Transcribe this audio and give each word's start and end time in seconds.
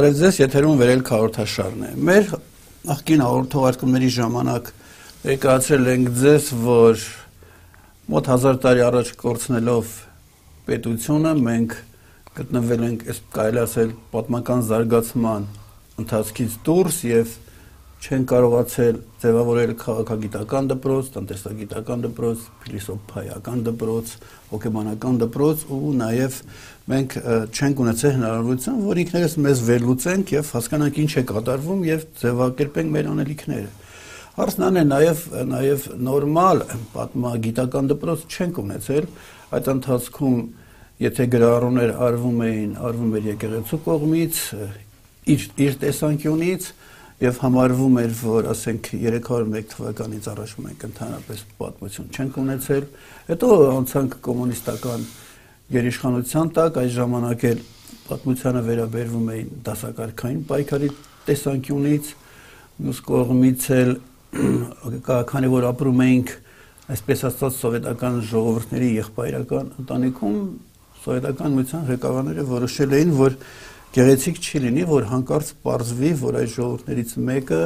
Բարև 0.00 0.14
ձեզ, 0.16 0.36
եթերում 0.40 0.78
վերել 0.80 1.00
քարորթաշարն 1.04 1.80
է։ 1.84 1.88
Մեր 2.08 2.28
նախկին 2.88 3.20
հաղորդողարկումների 3.20 4.06
ժամանակ 4.14 4.70
ներկայացրել 5.26 5.90
ենք 5.92 6.08
ձեզ, 6.20 6.46
որ 6.62 7.02
մոտ 8.14 8.30
1000 8.32 8.60
տարի 8.62 8.84
առաջ 8.86 9.10
կորցնելով 9.20 9.92
պետությունը 10.70 11.34
մենք 11.50 11.76
գտնվել 12.40 12.86
ենք, 12.88 13.04
այս 13.12 13.20
կարելի 13.36 13.62
ասել, 13.66 13.92
պատմական 14.16 14.64
զարգացման 14.70 15.46
ընթացքից 16.00 16.56
դուրս 16.70 17.02
եւ 17.10 17.36
չեն 18.00 18.22
կարողացել 18.24 18.98
ձևավորել 19.20 19.72
քաղաքագիտական 19.84 20.68
դպրոց, 20.70 21.08
տնտեսագիտական 21.18 22.04
դպրոց, 22.06 22.46
փիլիսոփայական 22.62 23.64
դպրոց, 23.66 24.14
հոգեբանական 24.54 25.18
դպրոց 25.26 25.64
ու 25.68 25.92
նաև 26.00 26.38
մենք 26.90 27.16
չենք 27.54 27.82
ունեցել 27.84 28.14
հնարավորություն, 28.16 28.80
որ 28.86 29.00
ինքներս 29.04 29.36
մեզ 29.46 29.62
վերլուծենք 29.68 30.32
եւ 30.34 30.50
հասկանանք 30.56 30.98
ինչ 31.04 31.12
է 31.20 31.22
կատարվում 31.30 31.84
եւ 31.86 32.04
ձևակերպենք 32.20 32.94
մեր 32.96 33.10
անելիքները։ 33.10 33.70
Հարցն 34.40 34.64
այն 34.66 34.80
է 34.80 34.84
նաև 34.90 35.22
նաև 35.50 35.86
նորմալ 36.06 36.62
պատմագիտական 36.94 37.90
դպրոց 37.90 38.26
չենք 38.30 38.60
ունեցել 38.64 39.08
այդ 39.50 39.70
ընթացքում 39.74 40.36
եթե 41.00 41.26
գրառումներ 41.34 41.92
արվում 42.10 42.44
էին 42.46 42.72
արվում 42.90 43.16
էր 43.20 43.28
եկեղեցու 43.30 43.80
կողմից 43.86 44.40
իր 45.34 45.46
իր 45.66 45.76
տեսանկյունից 45.84 46.68
եւ 47.20 47.38
համարվում 47.42 47.98
էր, 48.00 48.12
որ 48.16 48.46
ասենք 48.54 48.86
301 48.94 49.66
թվականից 49.74 50.28
առաջ 50.32 50.52
մենք 50.64 50.84
ընդհանրապես 50.88 51.42
պատմություն 51.60 52.06
չենք 52.16 52.38
ունեցել։ 52.40 52.86
Հետո 53.28 53.48
անցանք 53.74 54.14
կոմունիստական 54.24 55.04
երիշխանության 55.70 56.52
տակ, 56.56 56.78
այս 56.80 56.92
ժամանակ 56.96 57.44
էլ 57.50 57.60
պատմությանը 58.10 58.62
վերաբերվում 58.66 59.26
էին 59.34 59.50
դասակարգային 59.66 60.40
պայքարի 60.50 60.88
տեսանկյունից, 61.30 62.08
մյուս 62.80 63.02
կողմից 63.10 63.66
էլ 63.76 63.92
քանի 65.30 65.50
որ 65.50 65.66
ապրում 65.70 66.02
էինք 66.06 66.32
այսպես 66.90 67.22
ասած 67.30 67.58
սովետական 67.60 68.18
ժողովուրդների 68.30 68.88
եղբայրական 68.98 69.70
ընտանիքում 69.82 70.38
սովետական 71.04 71.54
միության 71.58 71.86
ղեկավարները 71.90 72.44
որոշել 72.50 72.96
էին, 72.98 73.12
որ 73.20 73.36
գեղեցիկ 73.94 74.40
չի 74.40 74.62
լինի, 74.64 74.82
որ 74.90 75.06
հանկարծ 75.10 75.52
պարզվի, 75.66 76.10
որ 76.20 76.38
այս 76.40 76.50
ժողովուրդներից 76.56 77.14
մեկը 77.30 77.60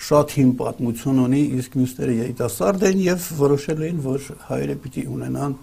շատ 0.00 0.34
հին 0.38 0.52
պատմություն 0.60 1.18
ունի, 1.26 1.42
իսկ 1.60 1.74
մյուսները 1.80 2.14
երիտասարդ 2.20 2.86
են 2.90 3.02
եւ 3.04 3.26
որոշել 3.40 3.82
էին, 3.86 3.98
որ 4.06 4.28
հայերը 4.48 4.76
պիտի 4.84 5.04
ունենան 5.14 5.56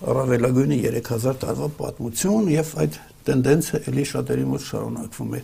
առավելագույնը 0.00 0.76
3000 0.86 1.40
տարվա 1.44 1.68
պատմություն 1.80 2.50
եւ 2.54 2.70
այդ 2.84 2.98
տենդենսը 3.26 3.80
ելի 3.90 4.04
շատերի 4.10 4.44
մոտ 4.50 4.62
շարունակվում 4.70 5.34
է։ 5.36 5.40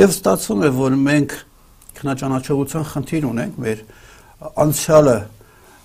Եվ 0.00 0.14
ստացվում 0.16 0.64
է, 0.66 0.70
որ 0.80 0.96
մենք 1.10 1.36
քնաճանաչողության 2.00 2.88
խնդիր 2.90 3.28
ունենք 3.30 3.60
մեր 3.60 3.84
անցյալը 4.64 5.18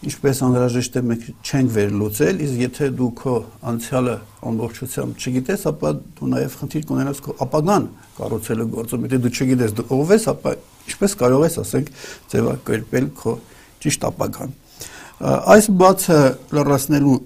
ինչպես 0.06 0.40
անհրաժեշտ 0.46 0.98
է 1.00 1.02
մենք 1.10 1.24
չենք 1.46 1.72
վերլուծել, 1.76 2.42
իսկ 2.46 2.60
եթե 2.62 2.90
դու 3.00 3.10
քո 3.20 3.36
անցյալը 3.72 4.16
ամբողջությամբ 4.52 5.22
չգիտես, 5.26 5.64
ապա 5.72 5.92
դու 6.20 6.30
նաև 6.34 6.58
խնդիր 6.60 6.84
կունենաս 6.92 7.22
քո 7.26 7.36
ապագան 7.46 7.88
կառուցելու 8.20 8.68
գործում։ 8.76 9.08
Եթե 9.08 9.20
դու 9.26 9.32
չգիտես 9.36 9.76
դու 9.80 9.88
ով 9.96 10.14
ես, 10.16 10.28
ապա 10.36 10.54
ինչպես 10.86 11.16
կարող 11.22 11.46
ես, 11.46 11.58
ասենք, 11.66 11.90
ձևակերպել 12.36 13.08
քո 13.22 13.34
ճիշտ 13.86 14.08
ապագան։ 14.12 14.54
Այս 15.56 15.70
բացը 15.80 16.20
լրացնելու 16.56 17.18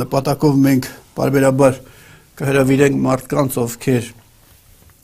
նպատակով 0.00 0.60
մենք 0.64 0.90
բարբերաբար 1.14 1.80
կհրավիրենք 2.40 3.00
մարդկանց, 3.04 3.56
ովքեր 3.64 4.12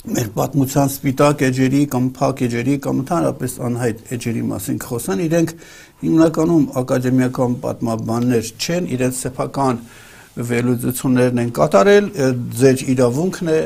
մեր 0.00 0.28
պատմության 0.32 0.90
սպիտակ 0.90 1.42
էջերի 1.50 1.80
կամ 1.92 2.04
փակ 2.16 2.42
էջերի 2.46 2.74
կամ 2.86 3.00
ընդհանրապես 3.02 3.56
անհայտ 3.68 3.98
էջերի 4.16 4.44
մասին 4.50 4.78
խոսան, 4.80 5.22
իրենք 5.28 5.50
հիմնականում 6.00 6.64
ակադեմիական 6.80 7.56
պատմաբաններ 7.64 8.50
չեն, 8.56 8.88
իրենց 8.96 9.20
սեփական 9.20 9.82
վերլուծություններն 10.50 11.42
են 11.44 11.52
կատարել, 11.60 12.08
ձեր 12.60 12.84
իրավունքն 12.94 13.50
է 13.50 13.60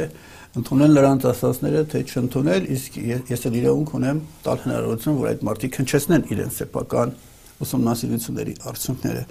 ընդունել 0.54 0.92
նրանց 0.98 1.24
ասածները, 1.30 1.84
թե 1.94 2.00
չընդունել, 2.14 2.66
իսկ 2.74 2.98
ես 3.30 3.46
էլ 3.48 3.56
իրավունք 3.58 3.94
ունեմ 3.98 4.20
տալ 4.44 4.60
հնարավորություն, 4.64 5.16
որ 5.22 5.30
այդ 5.32 5.46
մարդիկ 5.48 5.78
հնչեցնեն 5.80 6.26
իրենց 6.34 6.58
սեփական 6.62 7.14
ուսումնասիրությունների 7.62 8.54
արդյունքները։ 8.70 9.22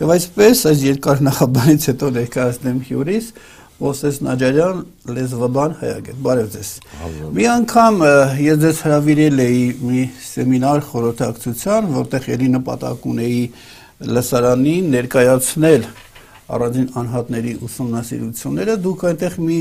Եվ 0.00 0.12
այսպես 0.16 0.62
այս 0.70 0.84
երկար 0.84 1.22
նախաբանից 1.30 1.86
հետո 1.90 2.10
ներկայացնեմ 2.20 2.78
հյուրիս, 2.90 3.32
Ոսես 3.80 4.18
Նաջարյան, 4.20 4.80
լեզվաբան 5.16 5.74
հայագետ։ 5.80 6.16
Բարև 6.20 6.48
ձեզ։ 6.52 6.70
Մի 7.32 7.46
անգամ 7.48 8.02
ես 8.44 8.58
ձեզ 8.60 8.80
հրավիրել 8.84 9.40
էի 9.40 9.62
մի 9.80 10.02
սեմինար 10.26 10.82
խորհրդակցության, 10.90 11.88
որտեղ 11.96 12.28
ելի 12.34 12.50
նպատակ 12.60 13.06
ունեի 13.10 13.40
լսարանին 14.10 14.92
ներկայացնել 15.00 15.88
առանձին 16.50 16.88
անհատների 17.00 17.54
ուսումնասիրությունները, 17.70 18.76
դուք 18.84 19.04
այնտեղ 19.10 19.36
մի 19.48 19.58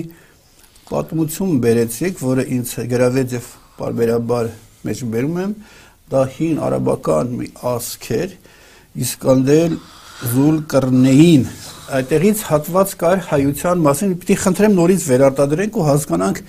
պատմություն 0.89 1.57
բերեցիք, 1.63 2.21
որը 2.23 2.45
ինձ 2.59 2.71
գրավեց 2.91 3.35
եւ 3.39 3.49
բարբերաբար 3.79 4.49
մեջ 4.89 5.03
բերում 5.13 5.39
եմ, 5.43 5.53
դա 6.09 6.23
հին 6.35 6.61
արաբական 6.65 7.33
մի 7.39 7.49
ասք 7.73 8.07
էր, 8.19 8.35
Իսկանդեր 8.99 9.75
Զուլկրնեին 10.29 11.43
այդտեղից 11.99 12.41
հատված 12.49 12.91
կար 12.99 13.21
հայության 13.29 13.83
մասին, 13.85 14.15
պիտի 14.19 14.35
խնդրեմ 14.43 14.75
նորից 14.79 15.05
վերարտադրենք 15.09 15.77
ու 15.79 15.85
հասկանանք 15.89 16.41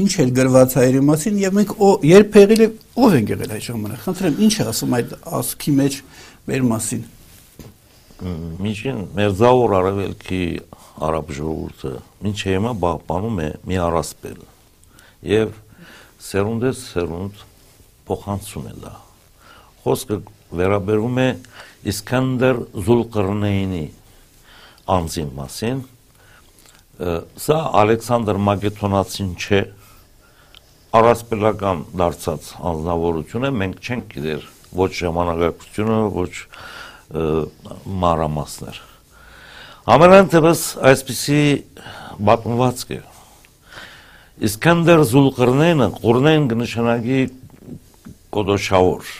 ինչ 0.00 0.12
էր 0.24 0.30
գրված 0.38 0.74
հայերի 0.78 1.00
մասին 1.04 1.40
եւ 1.40 1.56
մենք 1.58 1.72
երբ 2.08 2.36
եղել 2.40 2.62
ով 3.04 3.16
են 3.18 3.26
եղել 3.30 3.50
այդ 3.56 3.64
ժամանակ։ 3.66 4.04
Խնդրեմ, 4.06 4.38
ինչ 4.46 4.54
է 4.56 4.66
ասում 4.70 4.94
այդ 4.96 5.12
ասքի 5.40 5.74
մեջ 5.80 5.98
մեր 6.48 6.64
մասին։ 6.70 7.02
Միջին 8.20 9.02
Մերձավոր 9.16 9.74
Արևելքի 9.80 10.42
արաբ 11.10 11.30
ժողովուրդը 11.36 11.92
ինչ 12.30 12.38
հիմա 12.46 12.72
պահպանում 12.80 13.38
է 13.40 13.50
մի 13.68 13.78
առասպել 13.84 14.40
եւ 15.30 15.54
սերունդես 16.30 16.82
սերունդ 16.90 17.44
փոխանցում 18.10 18.68
է 18.70 18.74
դա։ 18.84 18.94
Խոսքը 19.86 20.20
վերաբերում 20.60 21.18
է 21.24 21.28
Իսկանդեր 21.90 22.58
Զուլկրնեյնի 22.86 23.86
անձին 24.90 25.30
մասին 25.38 25.82
սա 27.40 27.58
Ալեքսանդր 27.80 28.40
Մակեդոնացին 28.50 29.30
չէ 29.40 29.60
առասպելական 31.00 31.84
դարձած 32.00 32.50
անձնավորություն 32.70 33.46
է 33.48 33.50
մենք 33.60 33.80
չենք 33.80 34.10
գիտեր 34.16 34.46
ոչ 34.80 34.90
ժամանակակցությունը 35.00 35.98
ոչ 36.18 36.32
մանրամասներ 38.04 38.80
ամենայն 39.94 40.30
դեպս 40.34 40.64
այսպիսի 40.90 41.40
բացմվածք 42.28 42.92
է 42.98 43.00
Իսկանդեր 44.50 45.00
Զուլկրնենը 45.10 45.88
Ղուրնեն 46.00 46.50
կնշանակի 46.50 47.22
կոդոշավոր 48.36 49.10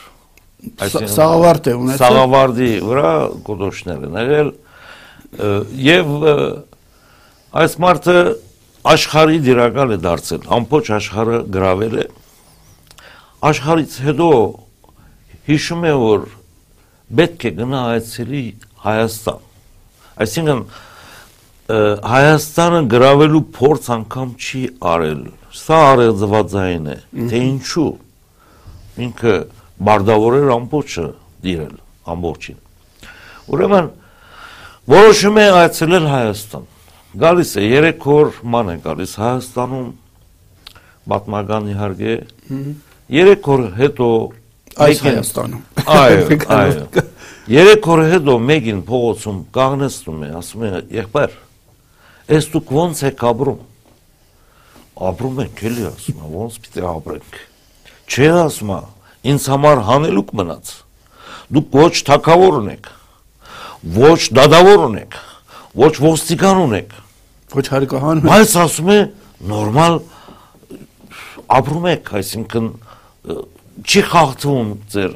Սաղավարտ 0.61 1.67
է 1.71 1.73
ունեցել 1.79 2.01
Սաղավարդի 2.01 2.71
վրա 2.85 3.13
կոդոշներ 3.47 4.03
են 4.07 4.17
եղել 4.21 4.51
եւ 5.81 6.11
այս 7.61 7.77
մարդը 7.81 8.17
աշխարհի 8.91 9.39
դիրակալ 9.45 9.93
է 9.95 9.97
դարձել, 10.01 10.45
ամբողջ 10.57 10.91
աշխարհը 10.97 11.39
գravel 11.53 11.97
է։ 12.01 12.05
Աշխարհից 13.51 13.97
հետո 14.05 14.29
հիշում 15.49 15.83
է 15.85 15.93
որ 16.01 16.23
պետք 17.21 17.45
է 17.49 17.51
գնա 17.57 17.81
այցելի 17.95 18.43
Հայաստան։ 18.85 19.43
Այսինքն 20.25 20.63
Հայաստանը 22.11 22.81
գravelու 22.91 23.43
փորձ 23.57 23.89
անգամ 23.97 24.31
չի 24.41 24.63
արել։ 24.91 25.21
Սա 25.61 25.77
արեզվածային 25.91 26.89
է։ 26.91 26.97
Թե 27.31 27.41
ինչու։ 27.51 27.89
Ինքը 28.99 29.35
բարդավորեր 29.87 30.51
ամբողջը 30.55 31.05
դիրել, 31.45 31.75
ամբողջին։ 32.11 32.57
Ուրեմն 33.51 33.87
որոշում 34.91 35.39
է 35.41 35.45
այցելել 35.61 36.07
Հայաստան։ 36.11 36.67
Գալիս 37.21 37.51
է 37.61 37.63
3 37.71 38.05
օր 38.15 38.29
ման 38.51 38.71
է 38.71 38.75
գալիս 38.83 39.15
Հայաստանում 39.21 39.87
պատմական 41.11 41.69
իհարկե 41.71 42.15
3 43.11 43.49
օր 43.55 43.63
հետո 43.79 44.09
այս 44.87 45.03
Հայաստանում։ 45.07 45.63
Այո, 45.95 46.37
այո։ 46.59 47.05
3 47.51 47.89
օր 47.95 48.03
հետո 48.11 48.37
մեկին 48.51 48.81
փողոցում 48.87 49.39
կանգնեցնում 49.57 50.21
է, 50.21 50.31
ասում 50.39 50.65
է 50.67 50.71
եղբայր, 51.01 51.37
ես 52.31 52.49
դուք 52.55 52.75
ո՞նց 52.81 53.05
եք 53.11 53.23
ապրում։ 53.31 53.63
Ապրում 55.11 55.41
ենք 55.47 55.63
էլի, 55.71 55.87
ասում 55.91 56.21
է, 56.21 56.29
ո՞նց 56.41 56.59
պիտի 56.61 56.85
ապրենք։ 56.91 57.39
Չէ, 58.11 58.27
ասում 58.41 58.71
է, 58.75 58.77
ինձ 59.31 59.43
համար 59.53 59.81
հանելուկ 59.87 60.31
մնաց։ 60.35 60.71
Դուք 61.55 61.75
ոչ 61.79 61.91
թակավոր 62.09 62.55
ունեք, 62.57 62.87
ոչ 63.95 64.19
դադավոր 64.35 64.81
ունեք, 64.89 65.15
ոչ 65.79 65.91
ոստիկան 66.03 66.59
ունեք, 66.65 66.95
ոչ 67.55 67.63
հարկահան։ 67.71 68.23
Բայց 68.25 68.55
ասում 68.65 68.91
է 68.91 68.97
նորմալ 69.51 69.95
ապրում 71.55 71.87
եք, 71.91 72.11
այսինքն 72.19 72.67
չի 73.87 74.03
խախտվում 74.11 74.73
ձեր 74.91 75.15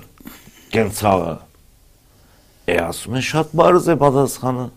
կենցաղը։ 0.76 1.34
Է 2.72 2.78
ասում 2.86 3.20
են 3.20 3.26
շատ 3.32 3.52
բարձ 3.60 3.90
է 3.92 3.98
պատասխանը։ 4.06 4.70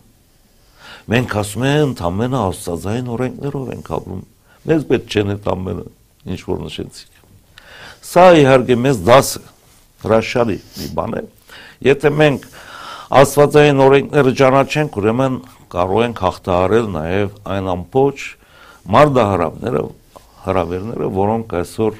Մենք 1.14 1.38
ասում 1.44 1.68
ենք 1.70 1.86
ընդամենը 1.86 2.42
աստծային 2.48 3.14
օրենքներով 3.14 3.70
ենք 3.78 3.94
ապրում։ 3.98 4.26
Մեզ 4.68 4.90
պետք 4.90 5.14
չեն 5.14 5.32
այդ 5.38 5.48
ամենը, 5.54 5.86
ինչ 6.34 6.40
որ 6.50 6.66
նշեցիք։ 6.66 7.17
Սա 8.08 8.24
իհարկե 8.40 8.76
մեզ 8.80 9.00
դասը 9.04 9.40
հրաշալի 10.04 10.58
մի 10.78 10.86
բան 10.96 11.16
է։ 11.18 11.22
Եթե 11.88 12.12
մենք 12.18 12.46
աստվածային 13.18 13.82
օրենքները 13.84 14.32
ճանաչենք, 14.38 14.98
ուրեմն 15.00 15.38
կարող 15.74 16.04
ենք 16.06 16.22
հաղթահարել 16.24 16.90
նաև 16.94 17.38
այն 17.54 17.70
ամբողջ 17.74 18.26
մարդահրավները, 18.96 19.82
հրավերները, 20.48 21.08
որոնք 21.18 21.56
այսօր 21.58 21.98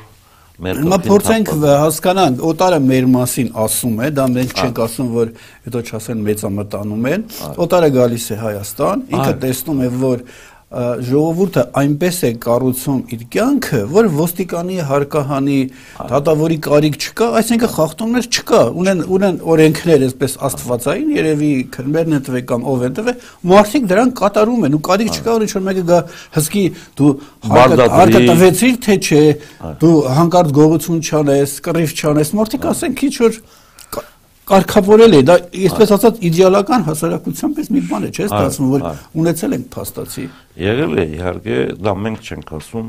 մեր 0.59 0.79
Հիմա 0.83 0.99
փորձենք 1.05 1.51
հասկանանք, 1.69 2.41
օտարը 2.49 2.79
մեր 2.89 3.09
մասին 3.13 3.51
ասում 3.63 4.01
է, 4.03 4.09
դա 4.17 4.25
մենք 4.33 4.55
չենք 4.59 4.81
ասում, 4.89 5.11
որ 5.15 5.29
հետո 5.69 5.83
չասեն 5.87 6.25
մեծամտանում 6.29 7.07
են։ 7.13 7.27
Օտարը 7.69 7.91
գալիս 7.99 8.27
է 8.29 8.39
Հայաստան, 8.43 9.05
ինքը 9.13 9.35
տեսնում 9.45 9.85
է, 9.85 9.91
որ 10.03 10.25
ժողովուրդը 10.69 11.63
այնպես 11.81 12.17
է 12.29 12.31
կառուցում 12.45 12.99
իր 13.15 13.21
կյանքը, 13.33 13.79
որ 13.89 14.09
ոստիկանի 14.19 14.75
հարկահանի 14.89 15.61
դատավորի 16.11 16.59
կարիք 16.67 16.99
չկա, 16.99 17.29
այսինքն 17.41 17.71
խախտումներ 17.73 18.29
չկա, 18.29 18.61
ունեն 18.83 19.01
ունեն 19.17 19.39
օրենքներ, 19.49 20.05
այսպես 20.09 20.37
աստվածային, 20.49 21.09
երևի 21.17 21.53
քրմերն 21.73 22.19
են 22.19 22.27
տվել 22.29 22.45
կամ 22.53 22.69
ով 22.69 22.85
են 22.85 22.99
տվել, 22.99 23.17
մարդիկ 23.49 23.89
դրան 23.89 24.13
կատարում 24.21 24.67
են 24.69 24.77
ու 24.77 24.83
կարիք 24.93 25.17
չկա, 25.17 25.37
որ 25.39 25.47
ինչ-որ 25.49 25.65
մեկը 25.69 25.85
գա 25.89 26.01
հսկի 26.37 26.65
դու 27.01 27.13
հարկը 27.49 28.21
տվեցիր 28.29 28.77
թե 28.85 28.99
չէ, 29.09 29.25
դու 29.81 29.95
հանկարծ 30.19 30.53
գողություն 30.59 31.01
չանես, 31.09 31.57
կռիվ 31.65 31.97
չանես, 31.97 32.35
մարդիկ 32.43 32.69
ասեն 32.75 32.99
քիչ 32.99 33.15
որ 33.25 33.41
կարգավորել 34.49 35.17
է, 35.19 35.21
դա 35.29 35.37
այսպես 35.69 35.93
ասած 35.99 36.23
իդեալական 36.29 36.87
հասարակության 36.89 37.57
պես 37.59 37.71
մի 37.75 37.83
բան 37.89 38.07
է, 38.09 38.11
չէ՞, 38.15 38.29
ստացվում, 38.29 38.71
որ 38.75 38.87
ունեցել 39.23 39.57
ենք 39.59 39.67
փաստացի։ 39.75 40.25
Եղել 40.65 40.95
է, 40.99 41.05
իհարկե, 41.19 41.59
դա 41.85 41.95
մենք 42.09 42.29
չենք 42.29 42.55
ասում, 42.59 42.89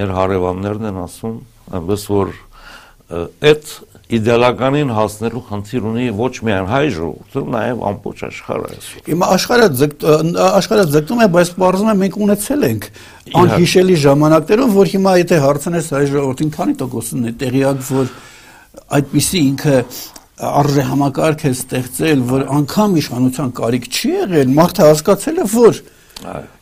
մեր 0.00 0.14
հարևաններն 0.20 0.88
են 0.90 1.00
ասում, 1.04 1.36
այնպես 1.80 2.06
որ 2.10 2.34
այդ 3.10 3.70
իդեալականին 4.10 4.90
հասնելու 4.94 5.40
խնդիր 5.48 5.86
ունի 5.90 6.04
ոչ 6.18 6.30
միայն 6.46 6.68
հայ 6.70 6.82
ժողովուրդը, 6.94 7.42
նաև 7.54 7.82
ամբողջ 7.90 8.22
աշխարհը 8.28 8.70
այսօր։ 8.70 9.02
Հիմա 9.10 9.28
աշխարհը 9.34 9.66
աշխարհը 10.46 10.84
ձգտում 10.94 11.22
է, 11.24 11.28
բայց 11.34 11.52
բարձում 11.62 11.90
է 11.90 11.94
մենք 12.00 12.18
ունեցել 12.26 12.66
ենք 12.70 12.88
անհիշելի 13.40 13.98
ժամանակներում, 14.06 14.72
որ 14.78 14.90
հիմա 14.94 15.12
եթե 15.20 15.40
հարցնես 15.46 15.90
հայ 15.94 16.04
ժողովրդին, 16.10 16.54
քանի 16.54 16.74
տոկոսն 16.80 17.30
է 17.30 17.34
տեղյակ, 17.42 17.84
որ 17.90 18.14
այդպիսի 18.98 19.42
ինքը 19.50 19.76
արժե 20.40 20.84
համակարգ 20.90 21.46
է 21.46 21.54
ստեղծել, 21.56 22.20
որ 22.30 22.44
անգամ 22.58 22.98
իշխանության 23.00 23.50
կարիք 23.60 23.88
չի 23.90 24.12
եղել, 24.16 24.52
մարդը 24.60 24.86
հասկացել 24.90 25.40
է, 25.40 25.48
որ 25.54 25.82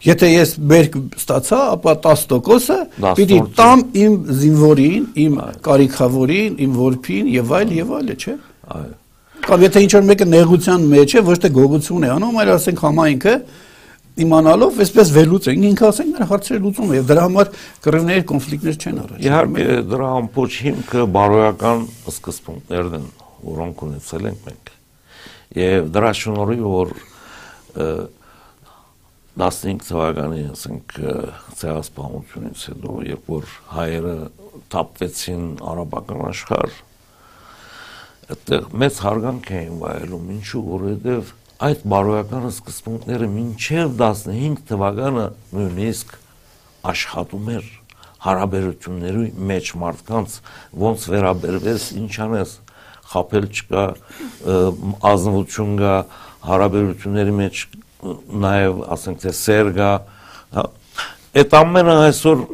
Եթե 0.04 0.28
ես 0.30 0.50
բերք 0.70 0.96
ստացա, 1.18 1.58
ապա 1.74 1.94
10%-ը 2.04 2.76
պիտի 3.18 3.38
տամ 3.58 3.80
իմ 4.04 4.18
զինվորին, 4.38 5.06
իմ 5.24 5.38
կարիքավորին, 5.66 6.58
իմ 6.62 6.76
որփին 6.78 7.30
եւ 7.32 7.54
այլ 7.58 7.72
եւ 7.78 7.90
այլը, 7.98 8.16
չէ՞։ 8.22 8.36
Այո։ 8.78 8.92
Կամ 9.48 9.64
եթե 9.66 9.82
ինչ 9.86 9.92
որ 9.96 10.06
մեկը 10.12 10.28
նեղության 10.28 10.86
մեջ 10.92 11.14
է, 11.18 11.24
ոչ 11.26 11.36
թե 11.42 11.50
գողություն 11.58 12.06
է 12.06 12.12
անում, 12.14 12.38
այլ 12.42 12.52
ասենք 12.54 12.82
համայնքը 12.86 13.34
իմանալով 14.18 14.80
այսպես 14.82 15.12
վերլուծենք, 15.14 15.66
ինքը 15.68 15.86
ասենք 15.88 16.10
նրա 16.18 16.26
հարցերը 16.32 16.62
լուծում 16.64 16.90
է 16.90 16.98
եւ 16.98 17.06
դրա 17.08 17.24
համար 17.28 17.52
կռիվներ, 17.86 18.24
կոնֆլիկտներ 18.32 18.78
չեն 18.78 18.98
առաջանում։ 19.04 19.28
Իհարկե 19.28 19.66
դրա 19.92 20.10
ամբողջ 20.18 20.58
հիմքը 20.66 21.06
բարոյական 21.18 21.86
սկզբունքներն 22.18 22.98
են 22.98 23.06
որոնք 23.44 23.84
ունեցել 23.88 24.28
ենք 24.32 24.44
մենք։ 24.48 24.72
Եվ 25.58 25.90
դրա 25.94 26.12
շնորհիվ 26.18 26.64
որ 26.68 26.94
15 29.38 29.86
թվականի, 29.86 30.42
ասենք, 30.52 30.96
ցեղասպանությունից 31.60 32.62
հետո, 32.72 32.94
երբ 33.06 33.28
որ 33.30 33.50
հայերը 33.70 34.14
թափվեցին 34.72 35.44
արաբական 35.72 36.22
աշխարհ, 36.28 36.78
այդտեղ 38.34 38.66
մեծ 38.82 39.02
հարգանք 39.06 39.52
էին 39.58 39.76
վայելում, 39.82 40.32
ինչու 40.38 40.64
որովհետև 40.68 41.30
այդ 41.68 41.84
բարոյական 41.94 42.48
սկզբունքները 42.52 43.28
մինչև 43.38 43.94
15 44.02 44.60
թվականը 44.68 45.26
նույնիսկ 45.54 46.12
աշխատում 46.92 47.48
էր 47.54 47.70
հարաբերությունների 48.26 49.26
մեջ 49.48 49.70
մարդկանց 49.82 50.36
ոնց 50.82 51.06
վերաբերվես, 51.14 51.86
ինչ 52.02 52.12
անես, 52.26 52.52
խապել 53.08 53.46
չկա, 53.48 53.84
ազնվություն 55.08 55.74
կա, 55.80 55.94
հարաբերությունների 56.48 57.34
մեջ 57.38 57.62
նաև 58.44 58.82
ասենք 58.94 59.22
թե 59.24 59.34
սեր 59.38 59.70
կա, 59.78 59.90
հա։ 60.58 60.64
Այդ 61.38 61.56
ամենը 61.58 61.96
այսօր 62.08 62.44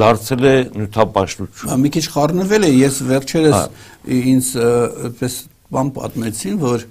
դարձել 0.00 0.46
է 0.50 0.54
նյութապաշտություն։ 0.76 1.82
Մի 1.82 1.92
քիչ 1.96 2.04
խառնվել 2.14 2.66
է, 2.66 2.70
ես 2.78 3.00
վերջերս 3.10 3.56
հա։ 3.56 3.64
ինձ 4.20 4.50
այդպես 4.60 5.36
բան 5.74 5.92
պատմեցին, 5.98 6.60
որ 6.62 6.86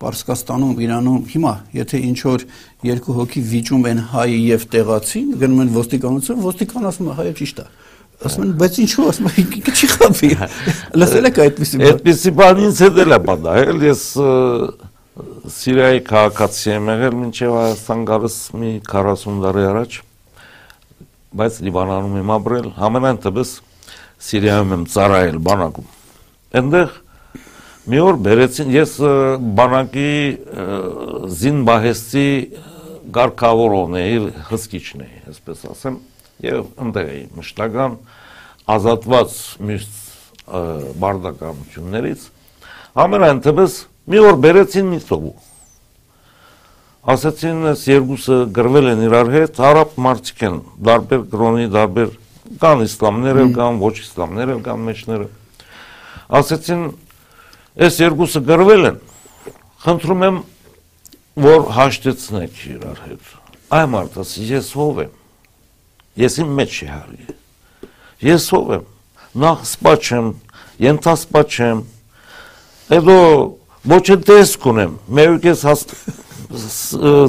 Պարսկաստանում, 0.00 0.78
Իրանում 0.80 1.24
հիմա, 1.28 1.52
եթե 1.76 1.98
ինչ 2.08 2.18
որ 2.24 2.44
երկու 2.88 3.16
հոգի 3.18 3.42
վիճում 3.50 3.82
են 3.90 3.98
հայ 4.14 4.30
եւ 4.32 4.62
տեղացին, 4.72 5.26
գնում 5.42 5.60
են 5.66 5.72
ոստիկանություն, 5.74 6.40
ոստիկան 6.46 6.88
ասում 6.88 7.10
է 7.10 7.16
հայը 7.20 7.34
ճիշտ 7.40 7.60
է 7.60 7.66
ասում 8.20 8.44
են 8.44 8.52
բայց 8.60 8.78
ինչու 8.84 9.06
ասում 9.10 9.28
են 9.30 9.38
ինքը 9.40 9.72
չի 9.80 9.88
խափի 9.94 10.30
լսել 11.00 11.28
եք 11.30 11.40
այդպեսի 11.44 11.80
բան 11.80 11.90
այդպեսի 11.90 12.32
բան 12.40 12.60
ինձ 12.66 12.82
հետ 12.84 13.00
էլ 13.04 13.14
է 13.16 13.18
պատահել 13.30 13.84
ես 13.86 14.02
Սիրիայի 15.50 16.00
քաղաքացի 16.06 16.70
եմ 16.74 16.90
եղել 16.90 17.16
մինչև 17.20 17.54
Հայաստան 17.56 18.04
գալիս 18.10 18.36
մի 18.60 18.70
40 18.90 19.40
տարի 19.44 19.64
առաջ 19.70 19.96
բայց 21.40 21.58
Լիբանանում 21.66 22.18
եմ 22.20 22.32
ապրել 22.36 22.68
համենայն 22.80 23.20
դեպս 23.24 23.54
Սիրիայում 24.30 24.74
եմ 24.76 24.84
ծառայել 24.94 25.40
բանակում 25.48 25.90
այնտեղ 26.60 26.94
մի 27.90 28.00
օր 28.04 28.20
բերեցին 28.26 28.72
ես 28.74 28.94
բանակի 29.60 30.10
զինբահեսցի 31.40 32.26
գարկավորողն 33.16 34.00
էի 34.00 34.18
հսկիչն 34.50 35.04
էի 35.06 35.22
այսպես 35.30 35.64
ասեմ 35.72 35.96
եւ 36.44 36.66
ընդեղ 36.84 37.10
էի 37.14 37.22
մշտական 37.36 37.96
ազատված 38.70 39.36
մյուս 39.70 39.88
բարդականություններից 41.00 42.26
ամենայն 43.04 43.40
դեպս 43.44 43.76
մի 44.10 44.22
օր 44.30 44.38
բերեցին 44.44 44.88
մի 44.90 45.00
ծովու 45.06 45.36
ասացին 47.14 47.68
այս 47.70 47.84
երկուսը 47.88 48.38
գրվել 48.56 48.88
են 48.90 49.04
իրար 49.06 49.30
հետ 49.34 49.60
արաբ 49.70 49.94
մարդիկ 50.04 50.42
են 50.48 50.56
դարբեր 50.88 51.22
կրոնի 51.32 51.68
դարբեր 51.76 52.10
կան 52.60 52.82
իսլամներ 52.86 53.40
էլ 53.44 53.52
կան 53.56 53.78
ոչ 53.80 53.94
իսլամներ 54.02 54.52
էլ 54.56 54.60
կան 54.66 54.82
մեջները 54.88 55.28
ասացին 56.40 56.82
այս 57.86 58.00
երկուսը 58.04 58.42
գրվել 58.50 58.90
են 58.90 58.98
խնդրում 59.86 60.26
եմ 60.28 60.42
որ 61.46 61.66
հաշտեցնեք 61.78 62.60
իրար 62.74 63.02
հետ 63.06 63.32
այ 63.80 63.86
մարդը 63.94 64.26
ես 64.50 64.70
ով 64.84 65.02
եմ 65.06 65.19
Ես 66.18 66.38
իմ 66.42 66.54
մեջ 66.58 66.76
չի 66.80 66.88
հարի։ 66.90 67.34
Ես 68.26 68.46
ով 68.58 68.72
եմ։ 68.76 68.86
Նախ 69.40 69.60
սպա 69.68 69.92
չեմ, 70.00 70.30
ենթասպա 70.82 71.42
չեմ։ 71.54 71.82
Հետո 72.90 73.16
ոչ 73.90 74.04
էլ 74.10 74.24
տեսք 74.30 74.66
ունեմ, 74.70 74.96
մերուկես 75.20 75.62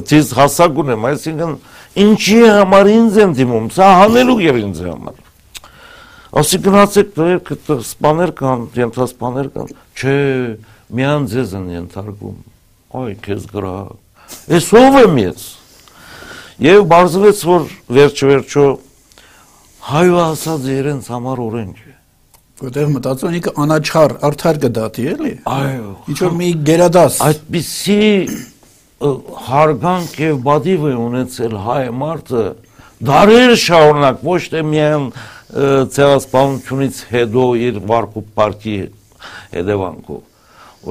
տիզ 0.09 0.31
հասակ 0.39 0.79
ունեմ, 0.81 1.05
այսինքն 1.11 1.53
ինչի 2.01 2.39
համար 2.41 2.89
ինձ 2.95 3.19
են 3.21 3.35
դիմում, 3.37 3.67
սա 3.75 3.89
հանելու 4.01 4.37
եւ 4.47 4.59
ինձ 4.65 4.81
համար։ 4.87 5.19
Ասի 6.41 6.59
գնացեք 6.65 7.09
դեր 7.19 7.81
սպաներ 7.85 8.31
կան, 8.39 8.67
ենթասպաներ 8.81 9.49
կան։ 9.51 9.73
Չէ, 9.99 10.17
միան 10.95 11.25
ձեզ 11.31 11.55
են 11.59 11.65
ենթարկում։ 11.75 12.37
Այ 13.01 13.15
քեզ 13.25 13.47
գրա։ 13.51 13.75
Էս 14.57 14.69
ով 14.79 14.97
եմ 15.01 15.19
ես։ 15.21 15.43
Եվ 16.59 16.83
բարձվեց, 16.91 17.41
որ 17.47 17.67
վերջ-վերջո 17.95 18.65
հայը 19.91 20.17
ասած 20.21 20.67
իրենց 20.75 21.09
համար 21.15 21.41
օրենք 21.47 21.81
է։ 21.81 21.93
Որտեղ 22.61 22.89
մտածում 22.93 23.35
ինքը 23.39 23.51
անաչար 23.63 24.11
արդար 24.27 24.57
կդատի 24.61 25.05
էլի։ 25.11 25.31
Այո։ 25.49 25.93
Ինչ 26.11 26.17
որ 26.21 26.35
մի 26.37 26.49
գերադաս։ 26.67 27.15
Այդպիսի 27.25 27.99
հարգանք 29.47 30.19
եւ 30.21 30.41
բադիվ 30.45 30.83
է 30.91 30.93
ունեցել 31.01 31.55
հայ 31.65 31.85
մարդը 32.01 32.43
դարեր 33.09 33.53
շարունակ 33.65 34.25
ոչ 34.27 34.41
թե 34.53 34.63
միայն 34.71 35.07
ցեղասպանությունից 35.95 36.99
հետո 37.11 37.45
իր 37.65 37.79
վարկու 37.89 38.25
պարկի 38.37 38.75
հետևանքով։ 39.55 40.21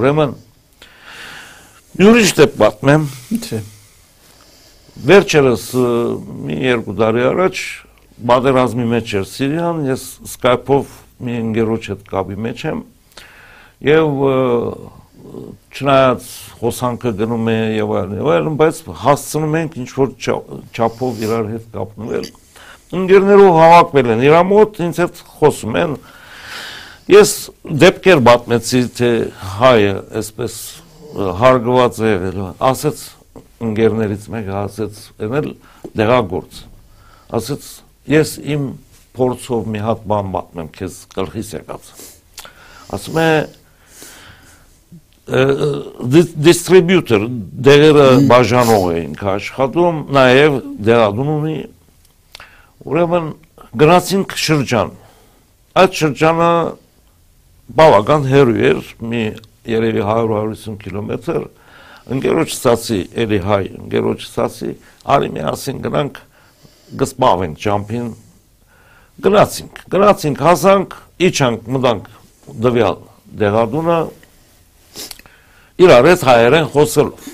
Ուրեմն 0.01 0.35
յուրիշ 2.01 2.35
դեպք 2.41 2.59
պատմեմ։ 2.65 3.07
Չէ։ 3.39 3.63
Վերջերս 5.01 5.63
մի 6.45 6.57
երկու 6.61 6.95
տարի 6.99 7.23
առաջ 7.31 7.61
բادرազմի 8.31 8.87
մեջ 8.91 9.13
էր 9.21 9.23
Սիրիան, 9.31 9.79
ես 9.89 10.03
Skype-ով 10.29 10.91
մի 11.25 11.37
ընկերոջ 11.41 11.87
հետ 11.93 12.03
կապի 12.11 12.37
մեջ 12.47 12.65
եմ 12.69 12.83
եւ 13.87 14.19
չնայած 15.73 16.27
հոսանքը 16.61 17.13
գնում 17.21 17.49
է 17.49 17.57
եւ 17.79 17.95
այլն, 18.01 18.19
եւ 18.21 18.29
այլն, 18.35 18.59
բայց 18.61 18.81
հասցնում 19.05 19.57
ենք 19.61 19.79
ինչ 19.81 19.89
որ 19.97 20.13
չափով 20.77 21.23
իրար 21.25 21.49
հետ 21.55 21.65
կապնվել։ 21.77 22.29
Ընկերներով 23.01 23.57
հավաքվել 23.61 24.13
են, 24.17 24.25
իրա 24.27 24.43
մոտ 24.51 24.83
ինձ 24.85 25.01
հետ 25.01 25.23
խոսում 25.39 25.79
են։ 25.81 25.97
Ես 27.11 27.33
դեպքեր 27.85 28.23
պատմեցի, 28.29 28.83
թե 29.01 29.11
հայը 29.61 29.95
այսպես 30.21 30.59
հարգված 31.41 32.03
է, 32.05 32.13
ասեց 32.71 33.07
ընկերներից 33.61 34.27
մեկը 34.35 34.55
ասեց, 34.61 35.01
«Էնել 35.27 35.49
դեղագործ»։ 36.01 36.61
Ասեց, 37.41 37.67
«Ես 38.11 38.31
իմ 38.55 38.67
փորձով 39.17 39.71
մի 39.71 39.81
հատ 39.85 40.05
բան 40.11 40.31
պատմեմ 40.35 40.71
քեզ 40.77 40.95
գլխիս 41.15 41.51
եկած»։ 41.61 41.91
Ասում 42.97 43.21
է, 43.21 43.31
դիստրիբյուտոր 45.31 47.27
դեղերը 47.69 48.07
բաժանող 48.31 48.87
էինք 48.97 49.21
աշխատում, 49.31 50.01
նաև 50.17 50.57
դեղադուն 50.89 51.31
ունի։ 51.37 51.59
Ուրեմն 52.91 53.29
գնացինք 53.85 54.35
շրջան։ 54.41 54.91
Այդ 55.81 56.01
շրջանը 56.01 56.51
բավական 57.79 58.27
հեռու 58.33 58.59
էր, 58.71 58.81
մի 59.07 59.23
երևի 59.71 60.03
100-150 60.09 60.81
կիլոմետր։ 60.83 61.47
Ընկերոջ 62.11 62.55
ստացի, 62.57 63.01
էլի 63.23 63.39
հայ, 63.47 63.63
ընկերոջ 63.81 64.25
ստացի, 64.27 64.71
արի 65.15 65.29
միասին 65.37 65.83
գնանք 65.85 66.21
գսպավենք 67.01 67.61
ջամփին։ 67.65 68.09
Գնացինք, 69.27 69.83
գնացինք, 69.95 70.43
հասանք, 70.47 70.97
իջանք, 71.31 71.69
մտանք 71.77 72.09
դվյալ 72.67 72.99
դեղադունը 73.41 73.99
իրար 75.81 76.09
հետ 76.11 76.25
հայերեն 76.31 76.67
խոսելով։ 76.75 77.29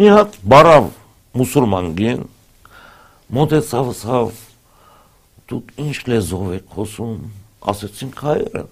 Մի 0.00 0.10
հատ 0.14 0.36
բարավ 0.50 0.90
մուսուլման 1.40 1.88
գին 1.98 2.20
մոտեցավ 3.36 3.90
ասավ 3.94 4.30
դուք 5.50 5.72
ինչ 5.84 5.96
լեզով 6.10 6.44
եք 6.56 6.76
խոսում 6.76 7.16
ասեցինք 7.72 8.22
հայերեն 8.26 8.68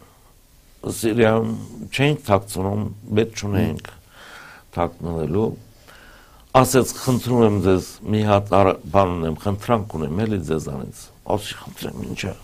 Սիրիան 0.99 1.55
չենք 1.91 2.21
թաքցնում 2.29 2.85
պետք 3.19 3.43
չունենք 3.43 3.91
թաքնվելու 4.77 5.49
ասեց 6.59 6.93
խնդրում 6.99 7.43
եմ 7.49 7.57
ձեզ 7.65 7.89
մի 8.13 8.21
հատ 8.29 8.53
բան 8.93 9.15
ունեմ 9.19 9.39
խնդրանք 9.45 9.97
ունեմ 9.99 10.21
էլի 10.25 10.39
ձեզանից 10.49 11.03
ասի 11.35 11.57
խնդրեմ 11.63 12.05
ինչա 12.09 12.35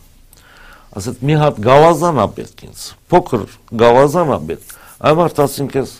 ասեց 1.00 1.23
մի 1.28 1.38
հատ 1.40 1.61
գավազան 1.64 2.21
ա 2.23 2.26
պետք 2.38 2.64
ինձ 2.69 2.83
փոքր 3.11 3.47
գավազան 3.83 4.35
ա 4.35 4.38
պետք 4.50 4.75
այ 5.09 5.14
մարդ 5.21 5.40
ասինք 5.45 5.78
ես 5.81 5.95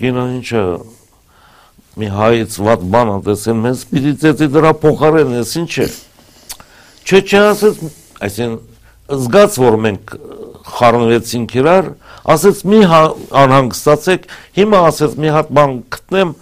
կինը 0.00 0.24
ինչը 0.40 0.64
մի 2.00 2.10
հայից 2.16 2.58
վատ 2.66 2.84
բան 2.94 3.12
անտեսեն 3.16 3.62
մեզ 3.64 3.86
պիտի 3.90 4.12
ծեծի 4.24 4.50
դրա 4.56 4.72
փոխարեն 4.84 5.32
ես 5.38 5.54
ինչ 5.60 5.72
է 5.84 5.88
չէ 7.06 7.22
չէ 7.30 7.40
ասեց 7.50 7.80
այսին 8.26 8.58
զգաց 9.10 9.58
որ 9.64 9.78
մենք 9.86 10.14
խառնվեցինք 10.80 11.56
իրար 11.60 11.90
ասեց 12.34 12.62
մի 12.72 12.80
հա, 12.90 13.00
անհանգստացեք 13.42 14.26
հիմա 14.56 14.80
ասեց 14.90 15.18
մի 15.20 15.34
հատ 15.36 15.52
բան 15.58 15.76
գտնեմ 15.96 16.32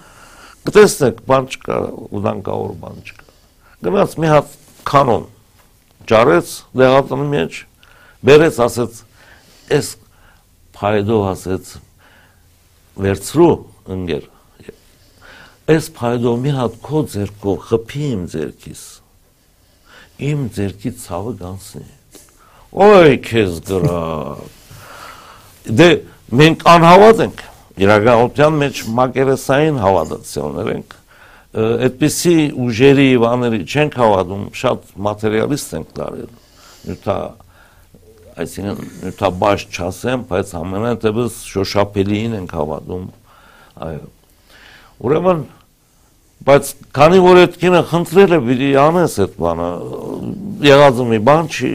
կտեսնեք 0.69 1.21
բան 1.29 1.49
չկա 1.55 1.79
ուզանկավոր 2.19 2.73
բան 2.83 3.03
չկա 3.09 3.27
գնաց 3.89 4.17
մի 4.23 4.31
հատ 4.35 4.55
կանոն 4.89 5.27
ջարեց 6.09 6.55
դեղատնի 6.81 7.29
մեջ 7.35 7.61
բերեց 8.29 8.61
ասեց 8.69 9.03
այս 9.79 9.91
փայդո 10.79 11.19
ասեց 11.33 11.75
վերցրու 13.05 13.53
ընկեր 13.95 14.25
այս 15.75 15.91
փայդով 15.99 16.41
մի 16.47 16.55
հատ 16.59 16.81
քո 16.89 17.05
ձերքով 17.13 17.59
խփի 17.69 18.05
իմ 18.09 18.25
ձերքից 18.35 18.83
իմ 20.29 20.45
ձերքի 20.57 20.93
ցավը 21.05 21.33
գանցնի 21.43 21.98
օй 22.73 23.19
քեզ 23.25 23.59
դրա 23.69 24.03
դե 25.79 25.89
մենք 26.43 26.65
անհավատ 26.75 27.25
ենք 27.27 27.43
իրականության 27.79 28.57
մեջ 28.63 28.85
մակերեսային 28.99 29.83
հավատացիոններ 29.85 30.73
ենք 30.77 30.97
այդպիսի 31.89 32.39
ուժերի 32.69 33.11
բաների 33.25 33.61
չենք 33.65 34.01
հավատում 34.03 34.49
շատ 34.63 34.89
մատերիալիստ 35.09 35.77
ենք 35.79 35.93
դարել 35.99 36.33
նյութա 36.89 37.19
այսինքն 38.39 38.91
նյութաբաշ 39.03 39.65
չասեմ, 39.75 40.25
բայց 40.29 40.51
ամենատեղս 40.59 41.39
շոշափելիին 41.51 42.37
ենք 42.39 42.53
հավատում։ 42.55 43.07
Այո։ 43.89 44.05
Ուրեմն 45.09 45.41
բայց 46.49 46.71
քանի 46.99 47.23
որ 47.25 47.41
այդ 47.43 47.57
կինը 47.63 47.81
խնդրել 47.91 48.37
է 48.37 48.41
պիտի 48.47 48.71
անես 48.85 49.17
այդ 49.25 49.35
բանը, 49.43 49.71
եղածը 50.69 51.09
մի 51.09 51.19
բան 51.29 51.51
չի 51.51 51.73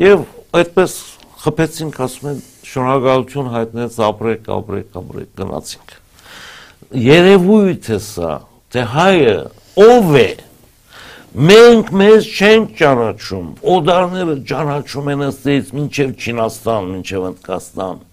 եւ 0.00 0.24
այդպես 0.60 0.96
խփեցինք, 1.44 2.00
ասում 2.06 2.30
են 2.30 2.40
շնորհակալություն 2.70 3.52
հայտնեց, 3.54 4.00
ապրեք, 4.08 4.50
ապրեք, 4.54 4.96
ապրեք, 5.00 5.30
գնացինք։ 5.42 5.94
Երևույթ 7.04 7.90
է 7.94 8.00
սա, 8.08 8.32
թե 8.74 8.88
հայը 8.94 9.36
ով 9.84 10.18
է, 10.20 10.28
Մենք 11.34 11.88
մեզ 11.98 12.26
չենք 12.30 12.74
ճանաչում, 12.78 13.46
օդարները 13.66 14.34
ճանաչում 14.46 15.08
են 15.10 15.22
ըստից 15.26 15.70
մինչև 15.74 16.12
Չինաստան, 16.14 16.84
մինչև 16.92 17.24
Հնդկաստան։ 17.24 18.04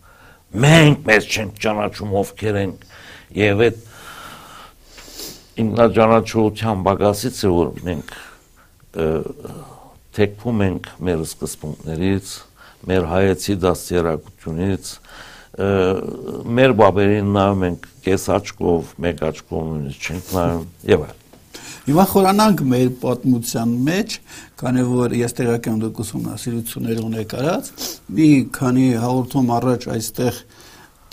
Մենք 0.63 1.03
մեզ 1.05 1.27
չենք 1.29 1.59
ճանաչում 1.61 2.15
ովքեր 2.21 2.57
ենք 2.61 2.87
եւ 3.37 3.61
այդ 3.67 3.77
ինքնաճանաչության 5.61 6.81
բագասից 6.89 7.43
է 7.45 7.51
որ 7.59 7.69
մենք 7.91 8.17
թեկվում 10.17 10.63
ենք 10.67 10.91
մեր 11.07 11.23
սկզբունքներից, 11.27 12.35
մեր 12.91 13.09
հայեցի 13.11 13.57
դաստիարակությունից, 13.65 14.91
մեր 16.59 16.75
բաբերին 16.81 17.33
նայում 17.37 17.65
ենք 17.69 17.89
կես 18.05 18.29
աչքով, 18.37 18.93
մեկ 19.05 19.25
աչքով 19.31 19.73
չենք 19.97 20.31
նայում 20.37 20.69
եւ 20.91 21.09
այլ 21.09 21.17
Հիմա 21.81 22.03
խորանանք 22.11 22.59
մեր 22.71 22.89
պատմության 23.01 23.71
մեջ, 23.87 24.15
քանի 24.61 24.81
որ 24.85 25.13
ես 25.17 25.33
տեղակ 25.39 25.69
եմ 25.71 25.79
դուք 25.81 26.01
ուսումնասիրություններ 26.03 26.99
ունեք 27.01 27.33
արած, 27.39 27.71
մի 28.17 28.27
քանի 28.53 28.83
հաղորդում 29.01 29.49
առաջ 29.55 29.87
այստեղ 29.95 30.37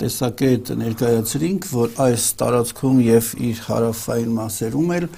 տեսակետ 0.03 0.73
ներկայացրինք, 0.83 1.69
որ 1.73 1.97
այս 2.05 2.27
տարածքում 2.43 3.01
եւ 3.09 3.31
իր 3.49 3.63
հարավային 3.65 4.37
մասերում 4.37 4.93
էլ 4.99 5.09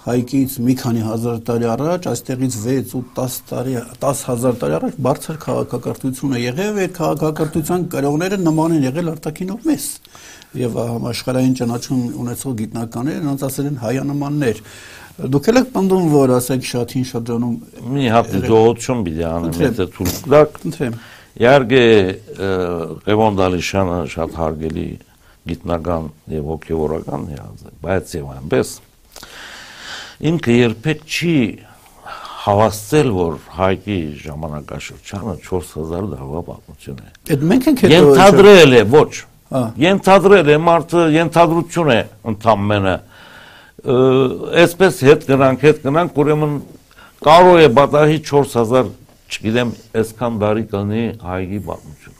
հայկից 0.00 0.52
մի 0.64 0.74
քանի 0.80 1.02
հազար 1.04 1.40
տարի 1.44 1.66
առաջ, 1.74 2.06
այստեղից 2.10 2.54
6 2.60 2.94
ու 2.96 3.02
10 3.16 3.34
տարի 3.50 3.74
10000 4.00 4.60
տարի 4.60 4.76
առաջ 4.78 4.94
բարձր 5.06 5.40
քաղաքակրթություն 5.44 6.36
է 6.36 6.40
եղել, 6.40 6.78
եւ 6.80 6.94
քաղաքակրթության 7.00 7.84
կրողները 7.92 8.38
նման 8.40 8.76
են 8.78 8.86
եղել 8.88 9.12
արտակինով 9.12 9.68
մեզ 9.70 9.90
եւ 10.60 10.78
համաշխարհային 10.80 11.52
ճանաչում 11.60 12.00
ունեցող 12.24 12.56
գիտնականները 12.60 13.20
նրանց 13.26 13.44
ասել 13.50 13.68
են 13.70 13.76
հայանմաններ 13.84 14.64
Դուք 15.20 15.48
եք 15.50 15.66
պնդում, 15.74 16.04
որ 16.14 16.30
ասեք 16.38 16.62
շատին 16.64 17.02
շրջանում 17.10 17.56
մի 17.92 18.04
հատ 18.14 18.30
դողություն 18.46 19.00
պիտի 19.04 19.24
անեմ, 19.28 19.58
եթե 19.60 19.86
թույլ 19.96 20.14
տաք։ 20.32 20.60
Ընտրեմ։ 20.70 20.94
Իհարկե 21.40 21.82
Ղևոն 23.04 23.40
Դալիշյանը 23.40 23.98
շատ 24.14 24.38
հարգելի 24.40 24.86
գիտնական 25.50 26.08
եւ 26.40 26.48
հոգեվորական 26.54 27.26
հիաց 27.34 27.66
է, 27.68 27.74
բայց 27.84 28.14
եւ 28.16 28.32
այնպես 28.38 28.72
ինքը 30.20 30.54
երբեք 30.56 31.04
չի 31.08 31.34
հավաստել, 32.40 33.10
որ 33.16 33.36
հայկի 33.56 33.98
ժամանակաշրջանը 34.20 35.34
4000 35.44 36.08
դարվա 36.14 36.42
պատմություն 36.48 37.00
է։ 37.00 37.10
Այդ 37.34 37.44
մենք 37.50 37.68
ենք 37.70 37.82
հետո 37.84 37.94
Ենթադրել 37.94 38.76
է, 38.76 38.82
ոչ։ 38.94 39.12
Ենթադրել 39.80 40.50
է 40.50 40.58
մարդը, 40.66 41.04
ենթադրություն 41.16 41.92
է 41.94 42.00
ընդամենը 42.32 42.96
այսպես 43.80 45.00
հետ 45.08 45.26
գնանք, 45.30 45.62
հետ 45.64 45.78
գնանք, 45.86 46.18
ուրեմն 46.20 46.56
կարող 47.24 47.60
է 47.64 47.68
բատահի 47.80 48.18
4000, 48.28 48.90
չգիտեմ, 49.30 49.72
այսքան 50.00 50.36
բարի 50.40 50.64
կանի 50.74 51.04
հայգի 51.24 51.60
պատմությունը։ 51.70 52.18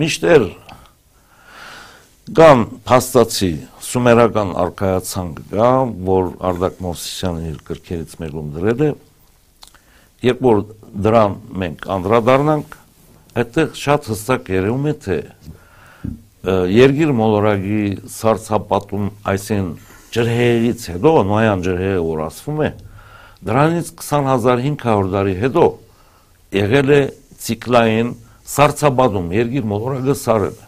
Միշտեր 0.00 0.46
կան 2.36 2.64
փաստացի 2.86 3.50
սումերական 3.84 4.52
արքայացանք 4.64 5.38
կա, 5.50 5.70
որ 6.10 6.28
Արտակ 6.50 6.82
Մովսիսյանը 6.84 7.46
իր 7.50 7.56
գրքերից 7.70 8.12
մեկում 8.22 8.52
դրել 8.56 8.84
է, 8.86 8.90
երբ 10.26 10.44
որ 10.46 10.60
դրան 11.06 11.34
մենք 11.62 11.88
անդրադառնանք, 11.96 12.76
այդտեղ 13.40 13.72
շատ 13.80 14.10
հստակ 14.12 14.52
երևում 14.56 14.86
է, 14.90 14.94
թե 15.06 15.18
երկիր 16.80 17.16
մոլորակի 17.20 17.82
սարսափատում, 18.14 19.10
այսին 19.34 19.74
ջրհեղից 20.14 20.86
հետո 20.94 21.16
նոյան 21.30 21.66
ջրհեղը 21.66 22.06
որ 22.10 22.24
ասվում 22.30 22.62
է 22.66 22.70
Դրանից 23.40 23.94
20500 23.96 25.12
տարի 25.14 25.34
հետո 25.40 25.62
եղել 26.52 26.90
է 26.92 27.00
ցիկլային 27.40 28.10
սարսափադում 28.52 29.30
երկիր 29.32 29.68
մոլորակը 29.70 30.16
սարել 30.20 30.58
է։ 30.58 30.66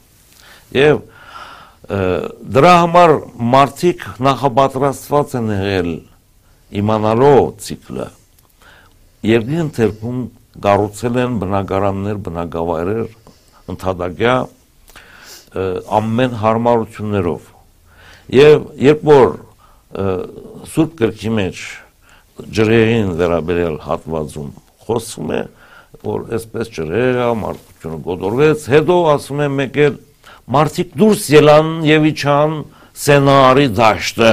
Եվ 0.79 1.03
դրա 1.83 2.73
համար 2.79 3.13
մարդիկ 3.53 4.05
նախապատրաստված 4.23 5.33
են 5.39 5.49
եղել 5.51 5.89
իմանալով 6.79 7.41
ցիկլը 7.65 8.07
երկրի 9.27 9.59
ընթերքում 9.65 10.21
գառուցել 10.63 11.19
են 11.23 11.39
բնակարաններ, 11.43 12.21
բնակավայրեր 12.29 13.09
ընդհանրակյա 13.73 14.37
ամեն 15.99 16.39
հարմարություններով 16.43 17.51
եւ 18.37 18.69
երբ 18.87 19.03
որ 19.11 19.35
սուրբ 20.73 20.95
գրքի 21.03 21.35
մեջ 21.43 21.65
ջրերին 22.59 23.13
վերաբերել 23.19 23.77
հատվածում 23.89 24.55
խոսում 24.87 25.35
է 25.35 25.43
որ 26.03 26.31
այսպես 26.39 26.73
ջրերը 26.79 27.27
մարդկությունը 27.43 27.99
գոդորվեց 28.07 28.65
հետո 28.73 28.97
ասում 29.13 29.43
է 29.43 29.51
մեկ 29.59 29.79
էլ 29.83 30.01
մարդիկ 30.51 30.95
դուրս 30.99 31.27
ելան 31.33 31.69
եւ 31.87 32.07
իջան 32.13 32.55
սենարի 33.03 33.67
դաշտը 33.79 34.33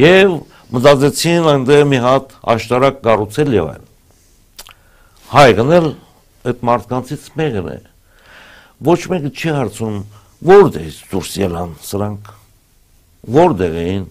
եւ 0.00 0.32
մտածեցին 0.76 1.48
այնտեղ 1.52 1.82
մի 1.92 2.00
հատ 2.06 2.32
աշտարակ 2.54 2.96
կառուցել 3.04 3.52
եւ 3.56 3.68
այն 3.74 3.84
հայգնել 5.36 5.88
այդ 6.46 6.64
մարդկանցից 6.70 7.28
մեկն 7.40 7.68
է 7.74 7.76
ոչ 8.88 8.98
մեկը 9.12 9.32
չի 9.36 9.54
հարցնում 9.56 10.00
որտեղից 10.50 10.98
դուրս 11.12 11.30
ելան 11.42 11.76
սրանք 11.86 12.32
որտեղ 13.36 13.78
էին 13.82 14.08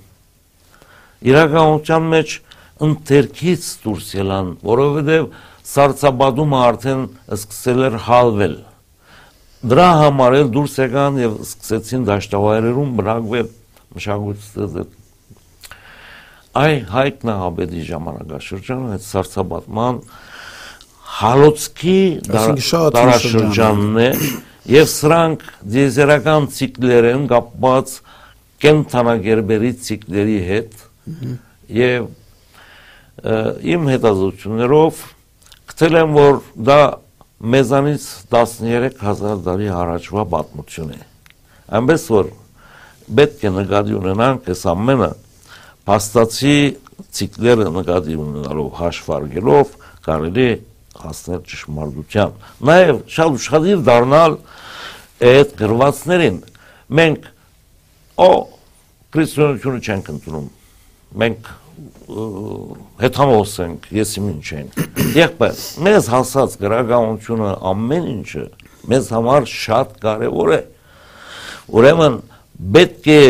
իրականության 1.32 2.08
մեջ 2.14 2.38
ընթերքից 2.86 3.68
դուրս 3.86 4.08
ելան 4.20 4.50
որովհետեւ 4.72 5.28
սարսափադումը 5.76 6.64
արդեն 6.70 7.06
սկսել 7.40 7.86
էր 7.90 8.00
հալվել 8.08 8.58
Դրա 9.66 9.88
համար 10.02 10.36
էլ 10.40 10.50
դուրս 10.54 10.76
եկան 10.84 11.16
եւ 11.24 11.38
սկսեցին 11.46 12.04
դաշտավայրերում 12.06 12.90
բնակվել 13.00 13.48
մշակույթ 13.96 14.44
ստեղծել։ 14.46 14.90
Այ 16.56 16.76
հայք 16.92 17.24
նահաբեդի 17.30 17.86
ժամանակաշրջանը 17.90 18.92
այդ 18.96 19.06
սարսափատման 19.06 19.98
հալոցքի 21.16 21.98
դարաշրջանն 22.30 24.00
է 24.06 24.10
եւ 24.76 24.88
սրանք 24.92 25.48
դիեզերական 25.76 26.48
ցիկլեր 26.56 27.08
են 27.12 27.26
կապված 27.32 27.96
կենթանագերբերի 28.66 29.72
ցիկլերի 29.86 30.38
հետ 30.50 30.86
եւ 31.80 32.08
իմ 33.76 33.90
հետազոտություններով 33.94 35.04
գտել 35.72 36.00
եմ 36.02 36.16
որ 36.16 36.40
դա 36.70 36.80
մեզանից 37.44 38.06
13000 38.32 39.42
տարի 39.46 39.68
առաջվա 39.76 40.24
պատմություն 40.32 40.94
է։ 40.96 41.00
Այնպես 41.76 42.06
որ 42.16 42.30
պետք 43.20 43.44
է 43.46 43.52
նկատի 43.56 43.98
ունենանք 44.00 44.50
այս 44.54 44.64
ամենը 44.72 45.10
փաստացի 45.90 46.56
ցիկլերը 47.16 47.68
նկատի 47.76 48.16
ունենալով 48.24 48.70
հաշվարկելով 48.80 49.76
կարելի 50.06 50.48
հասնել 50.96 51.42
ճշմարտության։ 51.52 52.36
Նաև 52.70 53.02
շատ 53.16 53.36
ուշադիր 53.36 53.84
դառնալ 53.90 54.38
այդ 55.30 55.54
գրվածներին։ 55.60 56.40
Մենք 57.00 57.28
օ 58.26 58.32
քրիստոնեությունը 59.16 59.84
չենք 59.86 60.12
ընդունում։ 60.16 60.48
Մենք 61.26 61.52
հետամոս 63.02 63.56
ենք, 63.66 63.90
եսի 63.96 64.22
ինչ 64.26 64.46
ենք։ 64.60 64.78
Եղբայր, 65.16 65.64
մեզ 65.88 66.08
հասած 66.14 66.56
գրականությունը 66.62 67.50
ամեն 67.72 68.06
ինչը 68.16 68.46
մեզ 68.90 69.10
համար 69.16 69.48
շատ 69.50 69.94
կարևոր 70.04 70.52
է։ 70.56 70.62
Ուրեմն 71.76 72.18
պետք 72.76 73.10
է 73.16 73.22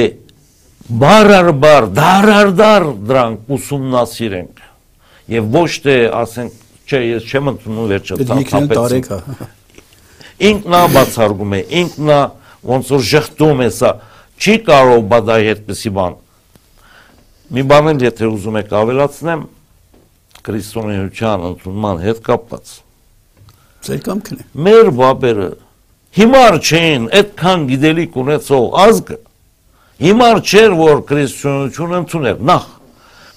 բարարբար, 1.01 1.87
դարարդար 1.97 2.87
դրանք 3.09 3.53
ուսումնասիրենք։ 3.55 4.63
Եվ 5.35 5.47
ոչ 5.55 5.69
թե 5.85 5.95
ասենք, 6.19 6.59
չէ, 6.85 6.99
ես 7.15 7.29
չեմ 7.31 7.51
ընդունում 7.55 7.87
վերջը 7.93 8.17
տապեցի։ 8.21 9.47
Ինքնա 10.45 10.81
բացարգում 10.93 11.55
է, 11.55 11.61
ինքնա 11.81 12.19
ոնց 12.75 12.91
որ 12.95 13.03
ժխտում 13.09 13.63
է 13.65 13.69
սա, 13.79 13.91
չի 14.35 14.55
կարող 14.67 15.03
բադայ 15.15 15.41
այդպեսի 15.55 15.91
բան 15.95 16.17
Մի 17.45 17.61
բան 17.69 17.91
էլ 17.91 18.03
եթե 18.05 18.27
ուզում 18.31 18.55
եք 18.63 18.71
ավելացնեմ 18.79 19.41
քրիստոնեության 20.45 21.43
ընդունման 21.49 21.99
հետ 22.01 22.21
կապված։ 22.25 22.71
Ձեր 23.85 23.99
կամքն 24.05 24.39
է։ 24.41 24.45
Մեր 24.65 24.89
բաբերը 24.97 25.49
հիմար 26.15 26.57
չէին 26.65 27.05
այդքան 27.19 27.65
գիտելիք 27.69 28.17
ունեցող 28.23 28.65
ազգը։ 28.85 29.17
Հիմար 30.05 30.41
չէր 30.41 30.75
որ 30.79 31.03
քրիստոնեությունը 31.11 31.99
ընդուներ։ 32.01 32.39
Նախ 32.49 32.65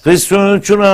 քրիստոնեությունը 0.09 0.93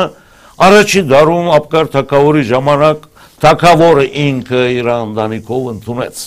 առաջի 0.64 1.02
դարում 1.14 1.50
ապկար 1.54 1.90
թակավորի 1.94 2.42
ժամանակ 2.50 3.06
թակավորը 3.44 4.06
ինքը 4.24 4.62
իր 4.74 4.90
ընտանիքով 4.94 5.68
ընդունեց 5.74 6.24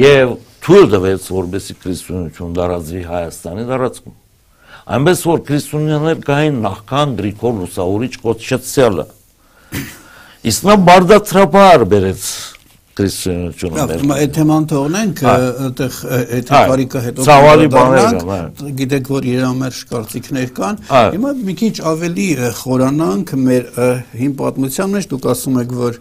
եւ 0.00 0.34
թույլ 0.64 0.90
տվեց 0.96 1.30
որբեսի 1.38 1.78
քրիստոնեություն 1.84 2.58
դարածվի 2.58 3.04
Հայաստանի 3.10 3.68
դարածքում 3.70 4.18
այնպես 4.86 5.24
որ 5.30 5.42
քրիստոնյաներ 5.50 6.22
կային 6.26 6.62
նախքան 6.64 7.16
Գրիգոր 7.20 7.58
Լուսավորիչ 7.60 8.14
կոչեցյալը 8.24 9.06
իսկ 10.50 10.70
նա 10.70 10.76
բարդացրաբար 10.88 11.84
բերեց 11.90 12.24
քրիստոնեությունը 13.00 13.98
Հիմա 14.00 14.16
այդ 14.20 14.32
թեման 14.36 14.66
թողնենք, 14.70 15.20
այդտեղ 15.30 15.98
այդ 16.36 16.50
կարիքը 16.50 17.02
հետո 17.04 17.26
ցավալի 17.28 17.68
բաներ 17.74 18.16
կան։ 18.30 18.72
Գիտեք, 18.80 19.10
որ 19.14 19.28
իրամերժ 19.30 19.80
կարծիքներ 19.90 20.50
կան։ 20.58 20.80
Հիմա 20.90 21.32
մի 21.48 21.54
քիչ 21.60 21.74
ավելի 21.90 22.26
խորանանք 22.60 23.34
մեր 23.46 23.70
հին 24.20 24.34
պատմության 24.40 24.96
մեջ, 24.96 25.08
դուք 25.14 25.30
ասում 25.34 25.60
եք, 25.62 25.76
որ 25.80 26.00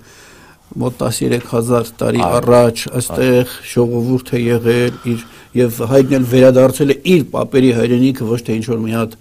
մոտ 0.79 0.99
13000 1.01 1.93
տարի 1.99 2.19
առաջ 2.29 2.81
այստեղ 2.99 3.53
ժողովուրդ 3.69 4.33
է 4.37 4.41
եղել 4.43 4.99
իր 5.13 5.23
եւ 5.57 5.79
հայտնել 5.89 6.25
վերադարձել 6.29 6.93
է 6.93 6.97
իր 7.13 7.23
papերի 7.33 7.71
հայրենիքը 7.77 8.27
ոչ 8.29 8.39
թե 8.45 8.57
ինչ 8.59 8.65
որ 8.69 8.83
մի 8.83 8.93
հատ 8.97 9.15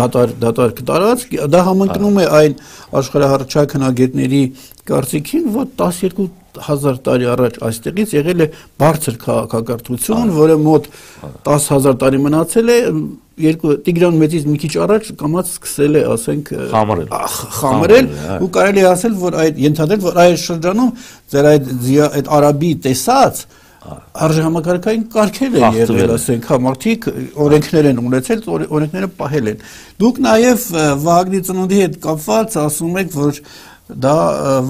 դատար 0.00 0.34
դատար 0.42 0.74
կտարած 0.80 1.24
դա 1.54 1.62
համընկնում 1.70 2.20
է 2.20 2.26
այն 2.40 2.58
աշխարհահռչակ 3.00 3.76
հնագետների 3.78 4.42
կարծիքին 4.90 5.48
որ 5.56 5.72
12000 5.80 7.00
տարի 7.06 7.30
առաջ 7.32 7.58
այստեղից 7.70 8.14
եղել 8.18 8.44
է 8.44 8.48
բարձր 8.82 9.18
քաղաքակրթություն 9.24 10.32
որը 10.36 10.56
մոտ 10.68 10.88
10000 11.48 11.98
տարի 12.04 12.22
մնացել 12.28 12.72
է 12.74 12.78
երկու 13.40 13.76
Տիգրան 13.86 14.18
մեծից 14.20 14.46
մի 14.50 14.58
քիչ 14.60 14.70
առաջ 14.84 15.06
կամած 15.20 15.52
սկսել 15.54 15.94
է, 15.96 16.02
ասենք, 16.14 16.50
խամրել։ 16.72 17.06
Խամրել 17.56 18.10
ու 18.44 18.48
կարելի 18.56 18.84
ասել, 18.90 19.14
որ 19.22 19.36
այդ 19.44 19.60
ենթադրել, 19.64 20.02
որ 20.04 20.20
այդ 20.24 20.42
շրջանում 20.44 20.90
ձեր 21.32 21.48
այդ 21.50 21.70
այդ 22.10 22.30
արաբի 22.36 22.72
տեսած 22.84 23.42
արժանապատվային 23.80 25.04
կարգեր 25.14 25.54
են 25.56 25.76
եղել, 25.78 26.10
ասենք, 26.16 26.48
հա 26.50 26.56
մարդիկ 26.66 27.06
օրենքներ 27.44 27.88
են 27.90 28.00
ունեցել, 28.02 28.42
օրենքները 28.76 29.08
պահել 29.20 29.50
են։ 29.50 29.62
Դուք 30.02 30.20
նաև 30.26 30.66
Վահագնի 31.04 31.40
ծնունդի 31.48 31.80
հետ 31.80 31.96
կապված 32.04 32.58
ասում 32.60 32.98
եք, 33.00 33.14
որ 33.16 33.40
դա 34.04 34.16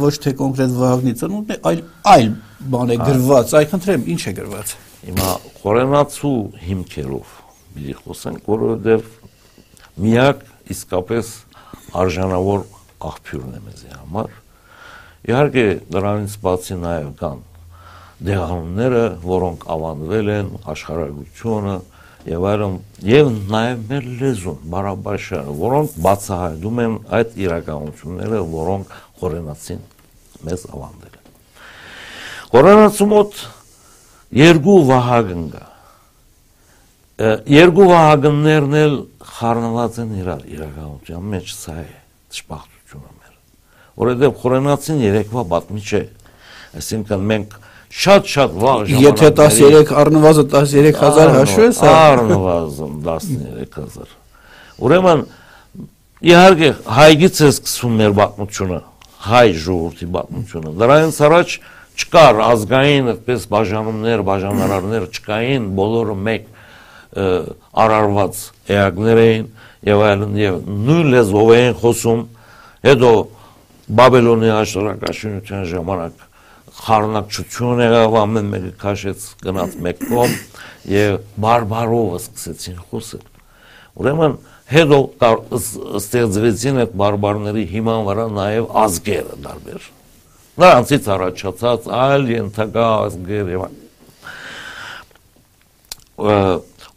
ոչ 0.00 0.14
թե 0.24 0.34
կոնկրետ 0.40 0.76
Վահագնի 0.78 1.14
ծնունդն 1.20 1.56
է, 1.56 1.58
այլ 1.70 1.82
այլ 2.14 2.30
բան 2.70 2.94
է 2.94 2.98
գրված։ 3.00 3.54
Այ 3.60 3.66
խնդրեմ, 3.74 4.06
ինչ 4.14 4.22
է 4.30 4.34
գրված։ 4.38 4.74
Հիմա 5.10 5.28
խորենացու 5.60 6.38
հիմքերով 6.70 7.36
մի 7.80 7.94
խոսենք, 8.00 8.48
որովհետև 8.50 9.10
միակ 10.06 10.42
իսկապես 10.70 11.34
արժանավոր 12.00 12.66
աղբյուրն 13.10 13.54
է 13.58 13.62
մեզի 13.66 13.94
համար։ 13.96 14.34
Իհարկե 15.30 15.64
դրանից 15.94 16.34
բացի 16.44 16.76
նաև 16.80 17.14
կան 17.20 17.40
դեղանունները, 18.20 19.04
որոնք 19.24 19.64
ավանդվել 19.74 20.30
են 20.34 20.50
աշխարհագրությունը 20.70 21.76
եւ 22.28 22.46
այլն 22.50 22.74
եւ 23.08 23.30
նաեւ 23.48 23.84
մեր 23.90 24.08
լեզուն, 24.20 24.58
բարաբաշարը, 24.74 25.54
որոնք 25.60 25.94
բացահայտում 26.04 26.82
են 26.84 26.98
այդ 27.16 27.38
իրականությունները, 27.46 28.40
որոնք 28.50 28.92
խորենացին 29.20 29.80
մեզ 30.44 30.66
ավանդել 30.74 31.16
են։ 31.16 31.32
Խորենացու 32.50 33.08
մոտ 33.14 33.40
երկու 34.40 34.76
վահագն 34.90 35.48
կա։ 35.54 35.64
Երկու 37.52 37.88
վահագններն 37.90 38.76
էլ 38.80 38.94
խառնված 39.30 39.98
են 40.04 40.12
իրար 40.20 40.44
իրականության 40.50 41.26
մեջ, 41.34 41.50
սա 41.56 41.74
է 41.80 41.88
ճշմարտությունը 42.36 43.10
մեր։ 43.16 43.34
Որովհետեւ 44.00 44.38
խորենացին 44.44 45.02
երեկվա 45.04 45.44
պատմի 45.50 45.84
չէ։ 45.84 46.02
Այսինքն 46.80 47.26
մենք 47.30 47.58
շատ-շատ 47.90 48.52
վաղ 48.54 48.84
ժամանակ։ 48.86 49.02
Եթե 49.04 49.30
13 49.40 49.92
առնվազն 50.00 50.46
13000 50.52 51.32
հաշվես, 51.36 51.80
առնվազն 51.90 52.92
13000։ 53.02 54.14
Ուրեմն 54.80 55.24
իհարկե 56.30 56.70
հայգից 57.00 57.40
է 57.40 57.50
սկսվում 57.50 57.98
մեր 58.00 58.14
պատմությունը, 58.20 58.78
հայ 59.26 59.48
ժողովրդի 59.64 60.08
պատմությունը։ 60.16 60.74
Դրանից 60.80 61.20
առաջ 61.30 61.56
չկար 62.00 62.40
ազգային 62.46 63.10
այդպես 63.10 63.46
բաժանումներ, 63.50 64.22
բաժանարարներ 64.30 65.08
չկային, 65.10 65.68
բոլորը 65.80 66.16
մեկ 66.30 66.48
արարված 67.10 68.40
էակներ 68.70 69.20
էին 69.26 69.46
եւ 69.90 70.02
այլն 70.06 70.34
եւ 70.38 70.58
նույն 70.86 71.12
լեզվով 71.16 71.52
էին 71.58 71.78
խոսում 71.82 72.24
հետո 72.86 73.12
Բաբելոնի 73.90 74.50
աշտարակաշինության 74.54 75.64
ժամանակ 75.72 76.29
խառնակցություն 76.80 77.82
եղավ 77.84 78.16
ամեն 78.20 78.50
մեկը 78.54 78.72
քաշեց 78.80 79.26
գնաց 79.44 79.76
մեկ 79.86 80.06
կողմ 80.10 80.36
եւ 80.90 81.18
բարբարով 81.44 82.16
սկսեցին 82.20 82.80
խոսել 82.90 83.26
ուրեմն 84.00 84.36
հետո 84.70 84.98
ստեղծվեցին 85.98 86.76
այդ 86.84 86.92
բարբարների 87.00 87.64
հիման 87.72 88.04
վրա 88.06 88.26
նաև 88.36 88.68
ազգերը 88.84 89.38
դարբեր։ 89.46 89.88
Նրանցից 90.60 91.08
առաջացած 91.14 91.88
այլ 92.00 92.28
ենթակա 92.30 92.86
ազգեր 93.06 93.50
եւ 93.54 93.64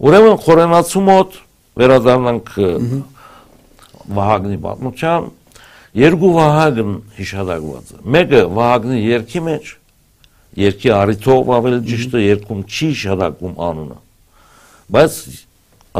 ուրեմն 0.03 0.38
խորենացու 0.45 1.03
մոտ 1.09 1.39
վերադառնանք 1.81 2.53
Վահագնի 4.13 4.57
պատմության 4.67 5.29
երկու 5.97 6.32
Վահագն 6.34 6.93
հիշադակված 7.17 7.91
է։ 7.93 7.99
Մեկը 8.15 8.41
Վահագնի 8.58 9.01
երկի 9.03 9.41
մեջ 9.47 9.71
երկի 10.63 10.91
արիթով 10.93 11.51
ավելի 11.58 11.79
ճիշտ 11.89 12.15
է 12.17 12.23
երկում 12.23 12.63
չի 12.69 12.88
հիշադակում 12.93 13.53
անունը։ 13.67 13.97
Բայց 14.93 15.17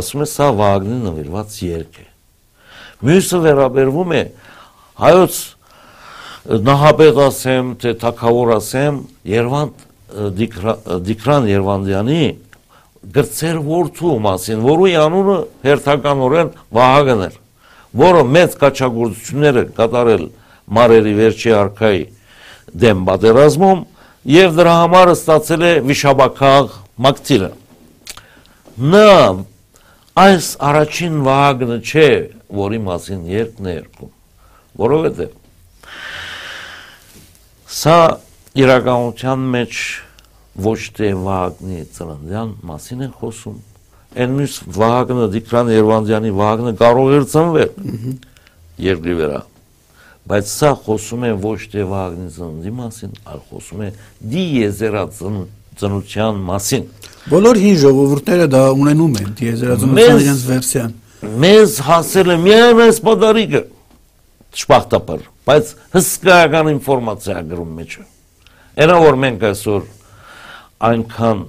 ասում 0.01 0.23
է 0.23 0.27
սա 0.34 0.47
Վագնի 0.60 0.97
նվիրված 1.03 1.58
երգ 1.67 1.99
է։ 2.03 2.08
Մյուսը 3.03 3.39
վերաբերվում 3.43 4.13
է 4.13 4.23
հայոց 5.03 5.39
նահապետ 6.43 7.19
ասեմ, 7.23 7.69
թե 7.82 7.93
թակավոր 8.03 8.53
ասեմ, 8.58 8.99
Երվանդ 9.34 9.86
Դիկրան 11.08 11.47
Երվանդյանի 11.49 12.23
գրծեր 13.13 13.62
որդու 13.63 14.17
մասին, 14.23 14.60
որի 14.63 14.93
անունը 15.03 15.38
հերթականորեն 15.63 16.51
Վահագն 16.77 17.23
էր, 17.27 17.38
որը 17.93 18.21
մեծ 18.34 18.56
կաչագործությունները 18.63 19.63
կատարել 19.77 20.23
Մարերի 20.73 21.13
վերջի 21.19 21.51
արքայի 21.60 22.03
դեմ 22.84 23.03
պատերազմում 23.10 23.84
եւ 24.34 24.56
դրա 24.58 24.73
համար 24.82 25.12
ստացել 25.13 25.65
է 25.67 25.71
վիշապաքաղ 25.89 26.75
Մակտիրը։ 27.03 27.49
Նա 28.93 29.10
այս 30.23 30.47
առաջին 30.69 31.19
Վահագնը 31.27 31.77
չէ, 31.84 32.10
որի 32.63 32.79
մասին 32.88 33.21
երկն 33.34 33.69
է 33.69 33.73
երկում, 33.73 34.12
որովհետև 34.84 35.36
սա 37.73 37.99
իրականության 38.63 39.45
մեջ 39.58 39.84
ոչ 40.63 40.79
թե 40.97 41.12
Վահագնի 41.27 41.86
ծննդյան 41.97 42.51
մասին 42.69 43.03
է 43.03 43.10
խոսում, 43.19 43.58
Այն 44.13 44.34
մյուս 44.38 44.56
Վահագնը 44.78 45.28
Դիկրան 45.34 45.69
Երվանդյանի 45.73 46.32
Վահագնը 46.38 46.73
կարող 46.80 47.13
էր 47.17 47.23
ծնվել 47.34 47.71
երկրի 48.84 49.15
վրա։ 49.19 49.39
Բայց 50.23 50.52
սա 50.54 50.69
խոսում 50.84 51.23
է 51.28 51.32
ոչ 51.43 51.58
թե 51.73 51.86
Վահագնի 51.89 52.30
ծննդի 52.38 52.73
մասին, 52.78 53.15
այլ 53.34 53.41
խոսում 53.49 53.82
է 53.84 53.89
դիեզերա 54.34 55.04
ծնության 55.82 56.43
մասին։ 56.54 56.86
Բոլոր 57.34 57.60
հին 57.63 57.78
ժողովուրդները 57.84 58.47
դա 58.54 58.62
ունենում 58.84 59.17
են 59.23 59.34
դիեզերաձնության 59.41 60.23
իրենց 60.23 60.45
վերսիան։ 60.54 60.95
Մեզ 61.43 61.76
հասել 61.88 62.34
է 62.34 62.38
միայն 62.43 62.82
այս 62.84 62.97
պատարիկը 63.08 63.62
շփախտապար, 64.54 65.21
բայց 65.47 65.69
հսկայական 65.95 66.71
ինֆորմացիա 66.73 67.38
գրում 67.49 67.71
մեջ։ 67.80 67.95
Այնա 68.84 68.97
որ 69.04 69.19
մենք 69.23 69.45
այսօր 69.49 69.86
այնքան 70.89 71.43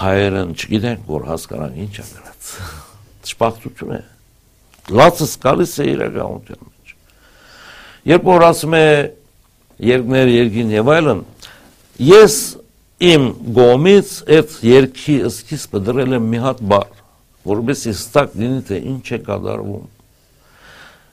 հայերեն 0.00 0.54
չգիտենք, 0.56 1.02
որ 1.08 1.26
հասկանանք 1.28 1.80
ինչ 1.82 1.92
է 2.00 2.04
գրած։ 2.12 2.50
Շփախտություն 3.32 3.92
է։ 3.96 4.00
Լացս 4.98 5.34
գալիս 5.42 5.74
է 5.82 5.86
իրականության 5.92 6.62
մեջ։ 6.62 6.94
Երբ 8.12 8.24
որ 8.32 8.46
ասում 8.48 8.76
է 8.78 8.86
երկներ 9.92 10.32
երկին 10.32 10.72
եւ 10.72 10.90
այլն, 10.96 11.20
ես 12.02 12.38
իմ 13.12 13.28
գոմից 13.58 14.10
այդ 14.36 14.56
երկի 14.68 15.16
սկիզբը 15.28 15.82
դրել 15.88 16.16
եմ 16.18 16.26
մի 16.32 16.40
հատ 16.46 16.64
բար, 16.72 16.90
որովհետեւ 17.52 17.94
ստակ 17.98 18.36
լինի 18.42 18.60
թե 18.68 18.80
ինչ 18.92 19.06
է 19.12 19.20
կատարվում։ 19.28 19.86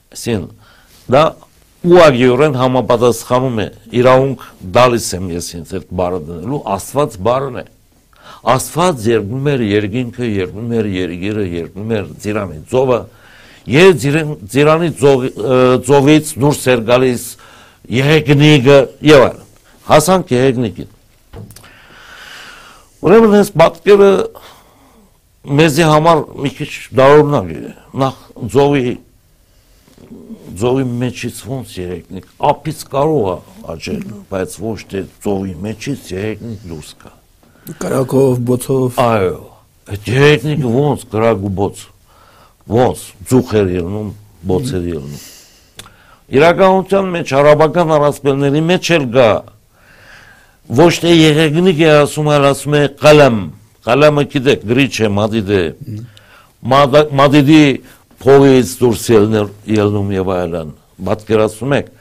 Այսին 0.09 0.47
դա 1.09 1.23
ուղղակիորեն 1.79 2.55
համապատասխանում 2.59 3.59
է. 3.63 3.67
Իրավունք 3.99 4.41
դալիս 4.75 5.05
եմ 5.15 5.27
ես 5.31 5.45
ինձ 5.59 5.69
այդ 5.79 5.91
բարը 5.99 6.19
դնելու, 6.27 6.59
Աստված 6.75 7.15
բարն 7.29 7.59
է։ 7.61 7.65
Աստված 8.39 9.07
երգում 9.09 9.49
էր 9.53 9.63
երկինքը, 9.69 10.29
երգում 10.39 10.69
էր 10.79 10.91
երգերը, 10.95 11.47
երգում 11.55 11.91
էր 11.97 12.05
ծիրանի 12.23 12.59
ծովը, 12.71 12.99
եւ 13.69 13.89
ծիրանի 14.53 14.89
ծովից 15.89 16.31
դուրս 16.39 16.61
էր 16.73 16.85
գալիս 16.89 17.25
եղեգնիկը 17.99 18.79
եւ 19.09 19.25
այլն։ 19.27 19.43
Հասանք 19.89 20.33
եղեգնիկին 20.37 20.95
Ուրեմն 22.99 23.35
այս 23.37 23.49
պատկերը 23.55 24.07
մեզի 25.55 25.85
համար 25.87 26.23
մի 26.43 26.49
քիչ 26.57 26.71
դարօրինակ 26.99 27.53
է։ 27.53 27.69
Նախ 28.01 28.17
ծովի 28.55 28.95
ծովի 30.59 30.83
մեջից 31.03 31.39
ոնց 31.47 31.77
երեքնիկ 31.79 32.27
ափից 32.49 32.83
կարող 32.91 33.29
է 33.31 33.37
աճել, 33.75 34.03
բայց 34.33 34.57
ոչ 34.65 34.77
թե 34.91 35.05
ծովի 35.23 35.55
մեջից 35.63 36.11
երեքնիկ 36.17 36.67
դուրս 36.73 36.91
կա։ 36.99 37.18
Կարակով, 37.77 38.39
բոցով։ 38.49 38.97
Այո։ 39.03 39.37
երեքնիկը 40.09 40.69
ոնց 40.73 41.03
կարակ 41.11 41.43
ու 41.45 41.51
բոց։ 41.59 41.81
Ոնց 42.69 43.03
ծուխեր 43.29 43.69
ելնում, 43.75 44.09
բոցեր 44.49 44.87
ելնում։ 44.89 45.21
Իրականության 46.39 47.11
մեջ 47.13 47.33
արաբական 47.39 47.93
առասպելների 47.97 48.61
մեջ 48.69 48.89
էլ 48.97 49.05
կա 49.13 49.29
ոչ 50.79 50.93
թե 51.03 51.13
եղեգնիկ 51.13 51.79
է 51.85 51.91
ասում, 51.99 52.31
այլ 52.33 52.49
ասում 52.49 52.75
է 52.79 52.81
կալամ։ 53.05 53.37
Կալամը 53.89 54.25
գիտեք, 54.33 54.65
գրիչ 54.69 54.93
է, 54.99 55.11
մադիդ 55.19 55.53
է։ 55.59 55.63
Մադիդի 56.69 57.63
փողից 58.21 58.73
դուրս 58.81 59.05
ելնում 59.77 60.11
եւ 60.17 60.33
այլն։ 60.35 60.73
Պատկերացնում 61.09 61.75
եք, 61.79 61.93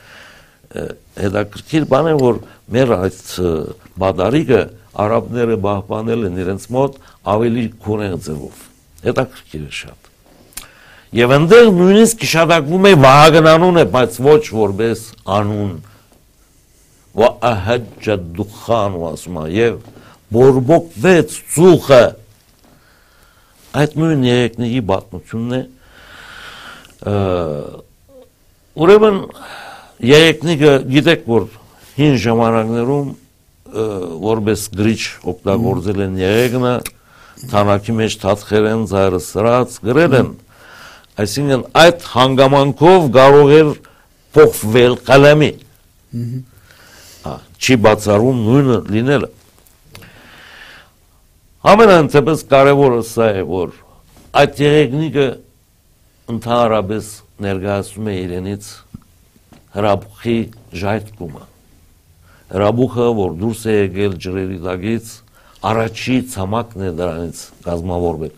հետաքրքիր 1.22 1.88
բան 1.88 2.08
է, 2.12 2.14
որ 2.18 2.42
մեր 2.74 2.94
այդ 2.98 3.22
բադարիկը 4.02 4.60
արաբները 4.98 5.56
պահպանել 5.64 6.26
են 6.28 6.38
իրենց 6.42 6.64
մոտ 6.74 6.98
ավելի 7.34 7.64
քունեղ 7.84 8.14
ձևով։ 8.26 8.62
Հետաքրքիր 9.08 9.64
է 9.68 9.72
շատ։ 9.78 10.08
Եվ 11.18 11.34
այնտեղ 11.38 11.68
նույնիսկ 11.78 12.18
գիշատակվում 12.22 12.88
է 12.88 12.92
Վահագն 13.04 13.46
անունը, 13.48 13.84
բայց 13.94 14.18
ոչ 14.26 14.42
որպես 14.58 15.04
անուն։ 15.38 15.70
Վահաջա 17.18 18.16
դուխան 18.38 18.98
ասում 19.08 19.38
է, 19.38 19.44
եւ 19.54 19.78
բորբոքվեց 20.34 21.36
ծուխը։ 21.54 22.02
Այդ 23.78 23.96
նույն 24.02 24.26
երեքների 24.28 24.82
պատմությունն 24.90 25.56
է։ 25.58 25.62
Ուրեմն 28.78 29.18
երեքնիկը 30.08 30.74
գիտեք 30.92 31.24
որ 31.28 31.48
հին 31.96 32.20
ժամանակներում 32.22 33.08
որպես 34.28 34.66
գրիչ 34.78 35.00
օգտագործել 35.32 36.04
են 36.08 36.20
երեգնը 36.22 36.74
թանակի 37.52 37.96
մեջ 37.98 38.18
թաթխեր 38.22 38.68
են 38.72 38.84
ծայրը 38.92 39.20
սրած 39.28 39.80
գրել 39.88 40.18
են 40.18 40.30
այսինքն 41.24 41.64
այդ 41.82 42.06
հանգամանքով 42.12 43.10
կարող 43.18 43.52
էր 43.58 43.74
փոխվել 44.38 44.96
կալամի 45.08 45.52
չի 47.58 47.76
բացառում 47.84 48.40
նույնը 48.46 48.78
լինելը։ 48.94 49.28
Ամենանցեպս 51.68 52.44
կարևորը 52.52 53.00
սա 53.08 53.28
է, 53.40 53.42
որ 53.48 53.74
այդ 54.40 54.62
երեգնիկը 54.62 55.26
ընդհանրապես 56.34 57.10
ներկայացում 57.48 58.10
է 58.12 58.16
իրենից 58.22 58.70
հրաբուխի 59.74 60.38
ժայթքումը։ 60.82 61.42
Հրաբուխը, 62.48 63.06
որ 63.18 63.32
դուրս 63.42 63.62
է 63.68 63.74
եկել 63.78 64.14
ջրերի 64.24 64.58
տակից, 64.64 65.08
առաջի 65.68 66.16
ցամաքն 66.32 66.84
է 66.86 66.90
դրանից 66.98 67.38
կազմավորվել։ 67.64 68.34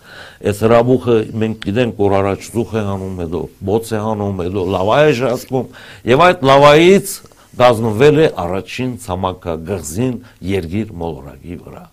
Այս 0.50 0.62
հրաբուխը 0.64 1.16
մենք 1.40 1.58
գիտենք, 1.66 1.98
որ 2.00 2.14
առաջ 2.20 2.46
ծուխ 2.54 2.70
է 2.80 2.84
հանում, 2.90 3.18
հետո 3.20 3.40
բոց 3.70 3.90
է 3.90 4.00
հանում, 4.00 4.40
հետո 4.40 4.64
լավա 4.74 4.96
է 5.00 5.12
ժացքում, 5.20 5.66
եւ 6.10 6.24
այդ 6.26 6.44
լավայից 6.50 7.12
կազմվել 7.60 8.20
է 8.20 8.26
առաջին 8.40 8.92
ցամաքագղզին 9.04 10.14
երգիր 10.50 10.94
մոլորակի 11.00 11.56
վրա, 11.60 11.84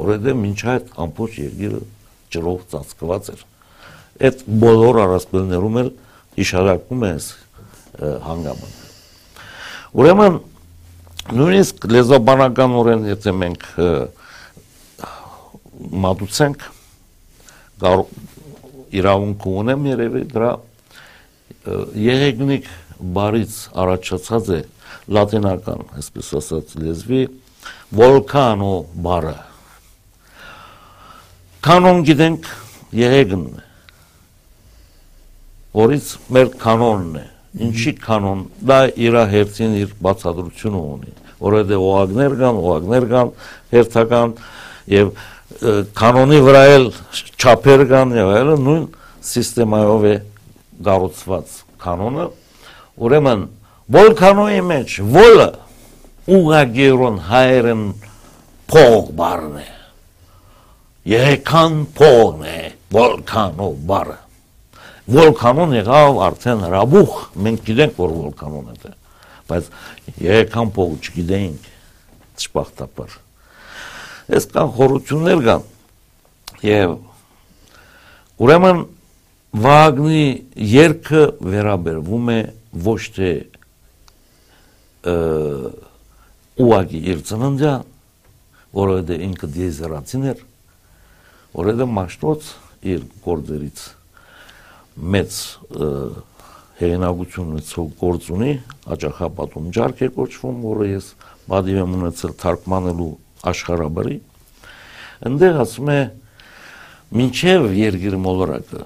որովհետև 0.00 0.38
մինչ 0.40 0.60
այդ 0.70 0.92
ամբողջ 1.04 1.38
երգիրը 1.40 1.80
ջրով 2.30 2.60
ծածկված 2.70 3.30
էր։ 3.34 3.42
Այդ 4.20 4.44
բոլոր 4.60 5.00
առասպելներում 5.00 5.80
էլ 5.80 5.90
իշարակում 6.44 7.04
է 7.10 7.12
հանգաման։ 8.28 8.78
Ուրեմն 9.90 10.36
նույնիսկ 11.36 11.86
լեզվաբանականորեն 11.94 13.06
եթե 13.10 13.32
մենք 13.40 13.66
մատուցենք 16.04 16.64
իրավունք 19.00 19.46
ունեմ 19.50 19.86
երևի 19.90 20.22
դրա 20.34 20.50
եղեգնիկ 22.00 22.68
բարից 23.16 23.56
առաջացած 23.84 24.50
է 24.56 24.60
լատինական, 25.10 25.86
այսպես 26.00 26.32
ասած 26.40 26.74
լեզվի 26.80 27.22
վոլկանո 28.00 28.74
բարը։ 29.06 29.36
Կանոն 31.66 32.04
գիտենք 32.08 32.48
եղեգնն 32.96 33.58
է։ 33.60 33.66
Որից 35.80 36.12
մեր 36.34 36.52
կանոնն 36.62 37.18
է։ 37.20 37.24
Ինչի 37.66 37.92
կանոն։ 38.02 38.44
Դա 38.70 38.78
իր 39.06 39.18
հերթին 39.34 39.76
իր 39.80 39.96
բացատրությունը 40.06 40.80
ունի։ 40.94 41.12
Որովհետև 41.40 41.84
օագներ 41.90 42.36
կան, 42.40 42.58
օագներ 42.70 43.06
կան, 43.10 43.30
հերթական 43.74 44.34
եւ 44.90 45.12
կանոնի 45.98 46.38
վրա 46.46 46.60
էլ 46.74 46.86
չափեր 47.40 47.82
կան 47.90 48.12
եւ 48.16 48.28
այլն 48.36 48.62
նույն 48.66 48.84
սիստեմայով 49.30 50.04
է 50.10 50.14
գառուցված 50.86 51.56
կանոնը 51.82 52.26
ուրեմն 53.06 53.42
որ 53.96 54.14
կանոնի 54.20 54.62
մեջ 54.70 54.94
որը 55.16 55.48
ուղագերուն 56.38 57.18
հայերեն 57.26 57.84
փող 58.70 59.10
բառն 59.18 59.58
է 59.60 59.68
եկան 61.10 61.76
փողն 61.98 62.46
է 62.46 62.58
վոլկանո 62.94 63.68
բառը 63.90 64.18
վոլկանոն 65.10 65.76
եղավ 65.80 66.22
արդեն 66.30 66.64
հրաբուխ 66.68 67.20
մենք 67.46 67.62
գիտենք 67.66 68.00
որ 68.04 68.16
վոլկանոն 68.20 68.72
է 68.72 68.94
բայց 69.50 69.74
եկան 70.26 70.72
փող 70.76 70.94
չգիտենք 71.00 71.68
ճպախտապար 72.44 73.18
Այս 74.30 74.44
կան 74.46 74.68
խորություններ 74.76 75.40
կան։ 75.42 75.62
Եվ 76.62 76.90
ուրեմն 78.46 78.82
Վագնի 79.64 80.26
երգը 80.70 81.22
վերաբերվում 81.42 82.28
է 82.30 82.36
ոչ 82.84 83.00
թե 83.16 83.30
ուղագի 86.60 87.00
իր 87.10 87.24
ծննդյան, 87.26 87.88
որովհետև 88.78 89.24
ինքը 89.26 89.50
դիեզերացին 89.56 90.28
էր, 90.30 90.44
որովհետև 91.58 91.92
մաշտոց 91.98 92.50
իր 92.94 93.02
գործերից 93.26 93.82
մեծ 95.16 95.40
հեղինակություն 96.80 97.50
ունեցող 97.54 97.90
գործ 98.00 98.30
ունի, 98.36 98.52
աճախապատում 98.96 99.68
ջարք 99.76 100.00
է 100.00 100.08
կոչվում, 100.16 100.60
որը 100.70 100.88
ես 100.90 101.12
բադիվ 101.50 101.80
եմ 101.80 101.94
ունեցել 102.00 102.34
թարգմանելու 102.40 103.10
աշխարհաբրի 103.50 104.16
այնտեղ 105.20 105.56
ասում 105.60 105.88
է 105.92 106.00
մինչև 107.20 107.64
երկիր 107.76 108.16
մոլորակը 108.24 108.82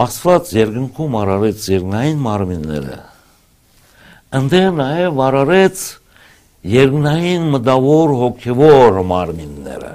Աստված 0.00 0.52
երկնքում 0.56 1.16
արարեց 1.20 1.64
երկնային 1.74 2.20
մարմինները 2.24 2.98
այնտեղ 4.38 4.68
նաև 4.78 5.20
արարեց 5.26 5.82
երկնային 6.74 7.48
մտավոր 7.56 8.14
հոգևոր 8.20 9.00
մարմինները 9.10 9.92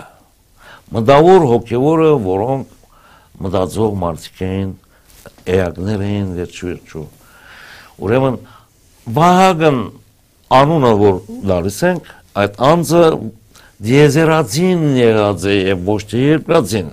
մտավոր 0.97 1.47
հոգևորը 1.53 2.11
որոնք 2.25 2.75
մտածող 3.45 3.95
մարդիկ 4.03 4.43
էին 4.49 4.75
էակներ 5.45 6.03
էին 6.09 6.29
վերջու 6.39 7.05
ուրեմն 8.05 8.37
Վահագն 9.15 9.79
անունը 10.59 10.91
որ 11.01 11.17
դալիս 11.49 11.79
ենք 11.89 12.13
այդ 12.41 12.61
անձը 12.69 13.01
դիեզերացին 13.85 14.83
եղած 14.97 15.45
է 15.51 15.55
եւ 15.69 15.89
ոչ 15.89 16.01
թե 16.11 16.21
երկրածին 16.25 16.91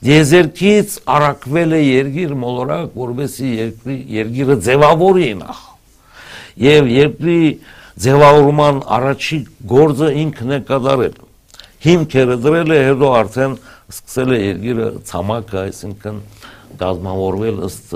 դիեզերքից 0.00 0.94
արակվել 1.14 1.74
է 1.76 1.80
երգիր 1.84 2.30
մոլորակ 2.42 2.94
որովհետեւ 3.00 3.50
երկրի 3.60 3.96
երգիրը 4.16 4.56
ձևավորի 4.66 5.28
նախ 5.40 5.60
եւ 6.64 6.88
երկրի 6.94 7.40
ձևավորման 8.00 8.80
առաջի 8.96 9.40
գործը 9.74 10.08
ինքն 10.24 10.54
է 10.56 10.60
կատարել 10.70 11.18
հիմքերը 11.84 12.36
դրել 12.46 12.74
է 12.76 12.80
հետո 12.86 13.10
արդեն 13.20 13.58
սկսել 13.90 14.32
է 14.36 14.40
երգիրը 14.40 14.88
ցամաքը 15.10 15.60
այսինքն 15.60 16.22
դազմավորվել 16.80 17.64
ըստ 17.68 17.94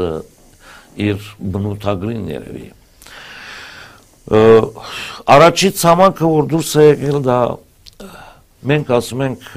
իր 1.04 1.28
բնութագրին 1.54 2.26
երևի 2.34 2.66
առաջի 5.34 5.70
ցամաքը 5.80 6.28
որ 6.34 6.46
դուրս 6.52 6.70
է 6.80 6.84
եկել 6.88 7.18
դա 7.24 7.38
մենք 8.70 8.92
ասում 8.98 9.24
ենք 9.24 9.48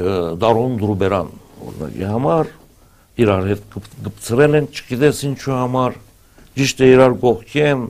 դարոն 0.44 0.74
դրուբերան 0.82 1.30
օրինակի 1.68 2.10
համար 2.12 2.50
իրար 3.24 3.48
հետ 3.52 3.78
գծրել 4.08 4.58
են 4.60 4.68
չգիտես 4.74 5.22
ինչու 5.30 5.56
համար 5.58 5.96
ճիշտ 6.58 6.84
է 6.84 6.90
իրար 6.98 7.16
կողքի 7.24 7.64
են 7.68 7.86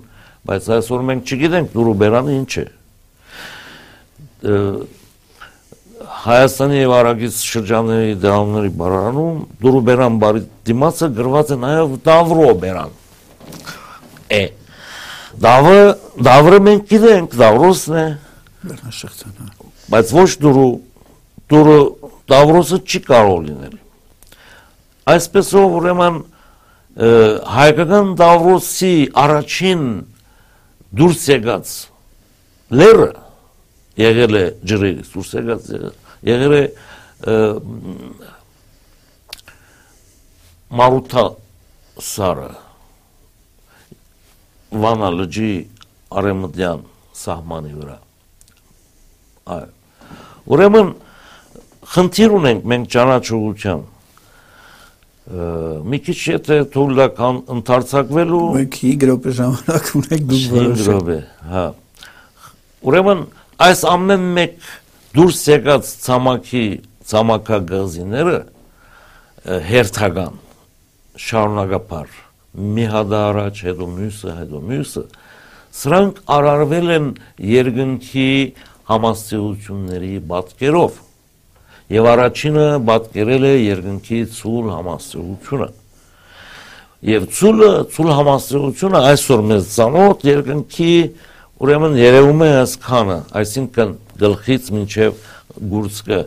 բայց 0.48 0.70
այսօր 0.78 1.02
մենք 1.10 1.34
չգիտենք 1.34 1.74
դրուբերանը 1.74 2.38
ինչ 2.38 2.54
է 2.62 2.68
Հայաստանի 6.28 6.78
եւ 6.82 6.94
Արագից 6.98 7.42
շրջանների 7.48 8.14
դրամների 8.24 8.72
բարանում 8.82 9.42
դրուբերան 9.64 10.22
բարի 10.24 10.46
դիմացը 10.70 11.10
գրված 11.18 11.52
է 11.54 11.58
նաեւ 11.64 11.98
դավրոբերան 12.08 12.96
է 14.38 14.44
Դավը 15.38 15.82
դավրը 16.26 16.60
մենք 16.66 16.86
գիտենք, 16.90 17.34
դավրոսն 17.38 17.98
է։ 18.02 18.06
Բեռնաշղթան, 18.64 19.34
հա։ 19.38 19.68
Բայց 19.94 20.14
ոչ 20.18 20.30
դուրու 20.44 20.72
դուրը 21.54 21.76
դավրոսը 22.32 22.80
չի 22.88 23.02
կարող 23.08 23.44
լինել։ 23.48 23.76
Այսպեսով 25.14 25.76
ուրեմն 25.78 26.18
հայկական 27.58 28.10
դավրոսի 28.24 28.94
առաջին 29.28 29.86
դուրս 30.98 31.28
եկած 31.36 31.76
լերը 32.82 33.12
եղել 34.02 34.38
է 34.38 34.46
ջրերից 34.72 35.12
դուրս 35.14 35.34
եկած 35.38 35.70
եղել 36.28 36.56
է 36.58 36.64
Մարութա 40.78 41.26
սարը 42.08 42.50
Վանա 44.78 45.10
լճի 45.16 45.52
արեմտյան 46.20 46.82
սահմանի 47.18 47.74
վրա։ 47.78 47.98
Այո։ 49.56 49.70
Ուրեմն 50.54 50.90
խնդիր 51.94 52.36
ունենք 52.38 52.68
մենք 52.72 52.90
ճանաչողության 52.98 53.86
մի 55.28 55.98
քիչ 56.08 56.18
եթե 56.32 56.58
թույլական 56.72 57.40
ընդարձակվելու 57.56 58.44
մենք 58.58 58.78
5 58.84 59.08
րոպե 59.10 59.34
ժամանակ 59.40 59.90
ունենք 60.00 60.30
դուք 60.32 60.46
որոշեք 60.54 60.78
5 60.78 60.86
րոպե, 60.88 61.18
հա։ 61.52 61.66
Ուրեմն 62.88 63.24
այս 63.58 63.80
ամեն 63.90 64.26
մեկ 64.36 64.58
դուրս 65.18 65.40
եկած 65.50 65.88
ցամաքի 66.04 66.66
ցամաքագազիները 67.10 68.38
հերթական 69.72 70.36
շարունակապար 71.28 72.12
մի 72.58 72.86
հատ 72.92 73.16
առաջ, 73.18 73.62
հետո 73.68 73.88
մյուսը, 73.96 74.36
հետո 74.38 74.62
մյուսը, 74.68 75.04
սրանք 75.78 76.22
արարվել 76.38 76.94
են 76.98 77.10
երկնքի 77.48 78.30
համաստեղությունների 78.92 80.14
բատկերով։ 80.32 81.02
Եվ 81.98 82.10
առաջինը 82.14 82.68
բատկերել 82.88 83.48
է 83.48 83.54
երկնքի 83.58 84.20
ցուլ 84.38 84.72
համաստեղությունը։ 84.74 85.70
Եվ 87.08 87.28
ցուլը, 87.38 87.72
ցուլ 87.94 88.14
համաստեղությունը 88.18 89.02
այսօր 89.12 89.44
մեզ 89.52 89.68
ցանոթ 89.78 90.26
երկնքի 90.28 90.94
ուրեմն 91.58 91.94
երևում 92.02 92.42
է 92.48 92.50
ասքանը, 92.64 93.18
այսինքն 93.42 93.94
գլխից 94.22 94.68
մինչև 94.78 95.22
գուրծքը 95.72 96.20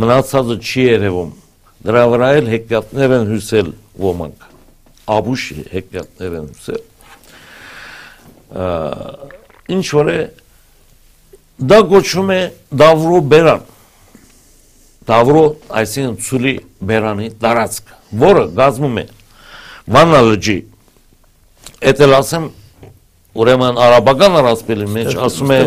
մնացածը 0.00 0.56
չի 0.60 0.86
երևում։ 0.90 1.34
Դրա 1.80 2.04
վրա 2.12 2.28
էլ 2.40 2.46
հեքիաթներ 2.54 3.16
են 3.16 3.28
հյուսել 3.30 3.68
ոմանք 4.04 4.50
աբուշ 5.10 5.44
հեքիաթներ 5.72 6.34
են 6.40 6.46
ուսել 6.54 6.82
ինչ 9.74 9.86
որ 9.96 10.10
է 10.10 10.18
դա 11.70 11.78
գոչվում 11.90 12.30
է 12.34 12.40
դավրո 12.82 13.18
բերան 13.32 13.62
դավրո 15.10 15.44
այսինքն 15.80 16.16
ցուլի 16.26 16.54
բերանի 16.90 17.28
տարածք 17.42 17.92
որը 18.22 18.44
գազմում 18.60 18.96
է 19.02 19.04
վանա 19.96 20.20
լճի 20.28 20.58
էտել 21.90 22.16
ասեմ 22.20 22.44
ուրեմն 23.38 23.78
արաբական 23.84 24.38
առասպելի 24.40 24.88
մեջ 24.96 25.10
ասում 25.26 25.52
է 25.54 25.60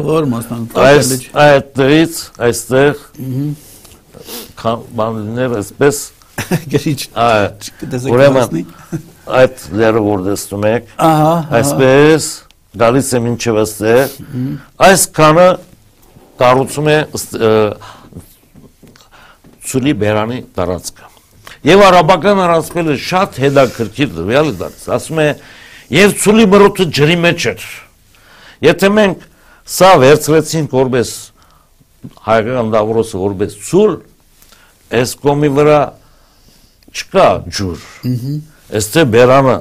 այս 0.84 1.12
այդտեղից 1.44 2.20
այստեղ 2.48 3.04
բաններ 5.00 5.58
այսպես 5.62 6.02
գրիչ 6.74 7.00
ուրեմն 8.12 8.66
այդ 9.40 9.64
լերը 9.80 10.02
որ 10.04 10.24
տեսնում 10.28 10.66
եք, 10.68 10.90
Ահա, 11.08 11.34
այսպես 11.60 12.28
գալիս 12.84 13.10
է 13.14 13.22
մինչև 13.24 13.60
այստեղ, 13.64 14.16
այս 14.88 15.06
քանը 15.16 15.48
կառուցում 16.42 16.90
է 16.92 16.98
ծուլի 19.64 19.94
բերանի 20.04 20.40
տարածքը։ 20.58 21.12
Եվ 21.64 21.84
արաբական 21.88 22.42
առասպելը 22.44 22.96
շատ 23.00 23.38
հետաքրքիր 23.44 24.10
դրյալ 24.18 24.50
է 24.52 24.56
դարձ։ 24.60 24.88
Ասում 24.98 25.22
է, 25.24 25.28
եւ 25.94 26.16
ծուլի 26.24 26.46
մրոթը 26.54 26.86
ջրի 26.98 27.18
մեջ 27.24 27.46
էր։ 27.54 27.66
Եթե 28.64 28.90
մենք 28.98 29.28
սա 29.74 29.92
վերցրեցինք 30.04 30.74
որպես 30.78 31.12
հայկական 32.28 32.72
դավրոսը 32.74 33.22
որպես 33.24 33.58
ծուլ, 33.68 33.94
այս 35.00 35.14
կոմի 35.24 35.52
վրա 35.58 35.80
չկա 36.94 37.28
ջուր։ 37.58 37.86
Այստեղ 38.74 39.08
բերանը 39.14 39.56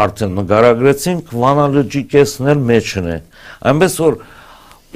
արդեն 0.00 0.34
նկարագրեցինք 0.38 1.30
Վանա 1.40 1.66
լճի 1.74 2.02
կեսներ 2.14 2.60
մեջն 2.70 3.08
է։ 3.10 3.18
Այնպես 3.70 3.96
որ 4.04 4.18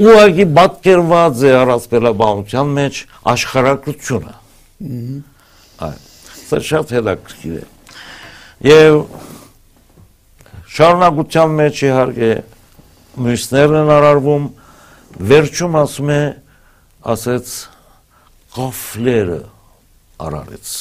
ուղղակի 0.05 0.46
պատկերված 0.59 1.44
է 1.44 1.53
առասպելաբանության 1.61 2.74
մեջ 2.79 3.00
աշխարհակրությունը։ 3.35 4.35
Այ 5.88 5.96
սա 6.44 6.61
շատ 6.68 6.94
հետաքրքիր 6.94 7.55
է։ 7.59 7.64
Եվ 8.68 8.98
շարունակության 10.75 11.55
մեջ 11.61 11.81
իհարկե 11.87 12.31
մյուսներն 13.25 13.77
են 13.79 13.91
արարվում, 13.95 14.47
վերջում 15.31 15.77
ասում 15.81 16.11
է, 16.11 16.21
ասեց 17.15 17.53
կոֆլերը 18.57 19.41
արարեց 20.25 20.73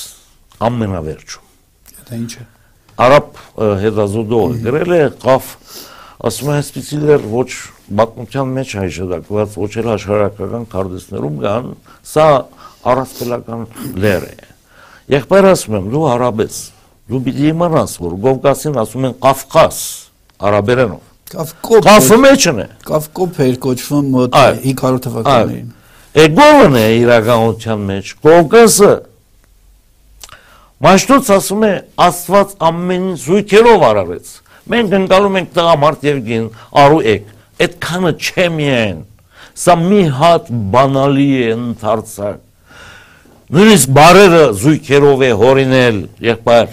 ամենավերջում։ 0.70 1.52
Դա 2.10 2.20
ինչ 2.24 2.34
է։ 2.42 2.46
Արաբ 3.04 3.40
հետազոտող 3.84 4.58
գրել 4.66 4.96
է 4.98 5.02
կաֆ 5.24 5.54
ասում 6.24 6.50
է 6.50 6.58
այսպեսի 6.58 7.00
լեր 7.04 7.24
ոչ 7.34 7.50
բացության 8.00 8.52
մեջ 8.58 8.76
հայժդակված 8.80 9.56
ոչ 9.60 9.72
էլ 9.82 9.90
աշխարհական 9.94 10.68
կարդեսներում 10.74 11.40
կան 11.44 11.72
սա 12.14 12.28
առասպելական 12.94 13.66
լեր 14.04 14.28
է 14.30 14.36
եղբայր 15.14 15.48
ասում 15.52 15.78
եմ 15.80 15.90
դու 15.94 16.06
արաբ 16.14 16.44
ես 16.46 16.60
դու 17.12 17.20
պիտի 17.26 17.48
իմանաս 17.52 17.96
որ 18.00 18.14
Կովկասին 18.24 18.78
ասում 18.84 19.08
են 19.10 19.16
Կավկաս 19.24 19.80
արաբերենով 20.50 21.10
Կավկոպ 21.34 21.88
Կավը 21.88 22.20
մեջն 22.24 22.62
է 22.64 22.68
Կավկոպ 22.88 23.40
էր 23.44 23.58
կոչվում 23.66 24.12
մոտ 24.14 24.38
Այո։ 24.40 24.56
500 24.64 25.02
թվականներին։ 25.08 25.72
Էգովն 26.24 26.78
է 26.80 26.86
իրականության 27.02 27.86
մեջ 27.90 28.14
Կովկասը 28.24 28.92
Մաշտոց 30.84 31.32
ասում 31.38 31.66
է 31.68 31.74
Աստված 32.08 32.56
ամեն 32.70 33.08
զույգերով 33.24 33.86
արարեց 33.90 34.34
Մենք 34.74 34.96
ընկալում 35.00 35.38
ենք 35.42 35.50
տղամարդ 35.58 36.06
եւ 36.08 36.20
գին 36.28 36.46
արու 36.84 37.02
եք 37.14 37.34
այդքանը 37.64 38.12
չէ 38.20 38.46
միայն 38.58 39.02
սա 39.64 39.76
մի 39.80 40.02
հատ 40.20 40.48
բանալի 40.74 41.28
է 41.40 41.50
ընդարձակ 41.54 42.40
նույնիսկ 43.54 43.92
բարերը 43.98 44.46
զույգերով 44.64 45.26
է 45.28 45.32
հորինել 45.44 46.00
եղբայր 46.28 46.72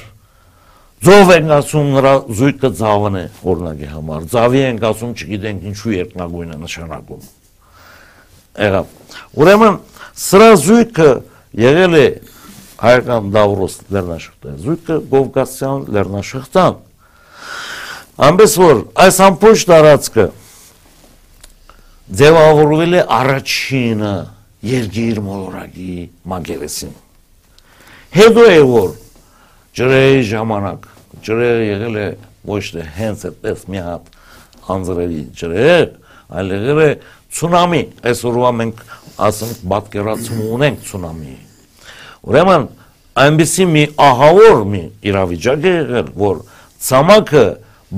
Ձով 1.00 1.30
են 1.32 1.52
ասում 1.56 1.86
նրա 1.94 2.10
զույգը 2.36 2.70
ձավն 2.76 3.14
է 3.16 3.22
օրինակի 3.48 3.86
համար։ 3.88 4.24
Ձավի 4.34 4.60
են 4.68 4.80
ասում 4.84 5.14
չգիտենք 5.16 5.62
ինչու 5.70 5.94
երկնագույնը 5.94 6.58
նշանակում։ 6.60 7.22
Եղավ։ 8.60 8.90
Ուրեմն 9.40 9.78
սրա 10.20 10.50
զույգը 10.60 11.08
եղել 11.64 11.96
է 12.00 12.04
հայկական 12.84 13.32
Դավրոս 13.32 13.78
լեռնաշղթան։ 13.96 14.60
Զույգը 14.66 15.00
Կովկասյան 15.14 15.88
լեռնաշղթան։ 15.96 16.78
Ամբես 18.28 18.54
որ 18.60 18.84
այս 19.00 19.24
ամբողջ 19.24 19.66
տարածքը 19.72 20.30
ձևավորվել 22.20 22.96
է 23.00 23.02
առաջինը 23.16 24.14
երգիր 24.68 25.20
մոլորակի 25.24 25.94
մագերեսին։ 26.28 26.96
Հետո 28.20 28.44
է 28.50 28.58
որ 28.68 28.90
ջրերի 29.78 30.22
ժամանակ 30.30 30.88
ջրերը 31.26 31.64
եղել 31.70 31.96
է 32.00 32.06
ոչ 32.50 32.62
թե 32.74 32.84
հենց 32.96 33.24
այդպես 33.30 33.64
մի 33.70 33.80
հատ 33.86 34.10
անձրևի 34.70 35.20
ջրեր, 35.40 35.88
այլ 36.30 36.52
եղել 36.54 36.80
է 36.84 36.90
ցունամի։ 37.36 37.82
Այսօրվա 38.10 38.50
մենք 38.60 38.84
ասենք 39.26 39.58
պատկերացում 39.72 40.40
ունենք 40.56 40.84
ցունամի։ 40.90 41.34
Ուրեմն 42.30 42.64
այնպեսի 43.20 43.66
մի 43.74 43.84
ահավոր 44.06 44.64
մի 44.70 44.82
իրավիճակ 45.10 45.66
է 45.66 45.74
եղել, 45.74 46.08
որ 46.20 46.40
ցամաքը 46.86 47.44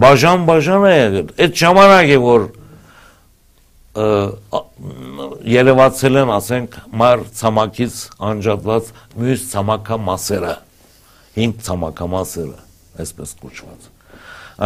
բաժան-բաժան 0.02 0.86
է 0.88 0.92
եղել։ 0.96 1.32
Այդ 1.42 1.56
ժամանակ 1.62 2.12
է 2.12 2.18
որ 2.22 2.50
երևացել 5.52 6.18
են, 6.22 6.30
ասենք, 6.32 6.76
մար 6.96 7.24
ցամաքից 7.36 7.96
անջատված 8.32 8.92
մյուս 9.20 9.42
ցամաքա 9.52 9.98
մասերը, 10.06 10.54
հինգ 11.36 11.62
ցամաքա 11.66 12.08
մասերը, 12.12 12.58
այսպես 13.02 13.34
կոչված։ 13.42 13.88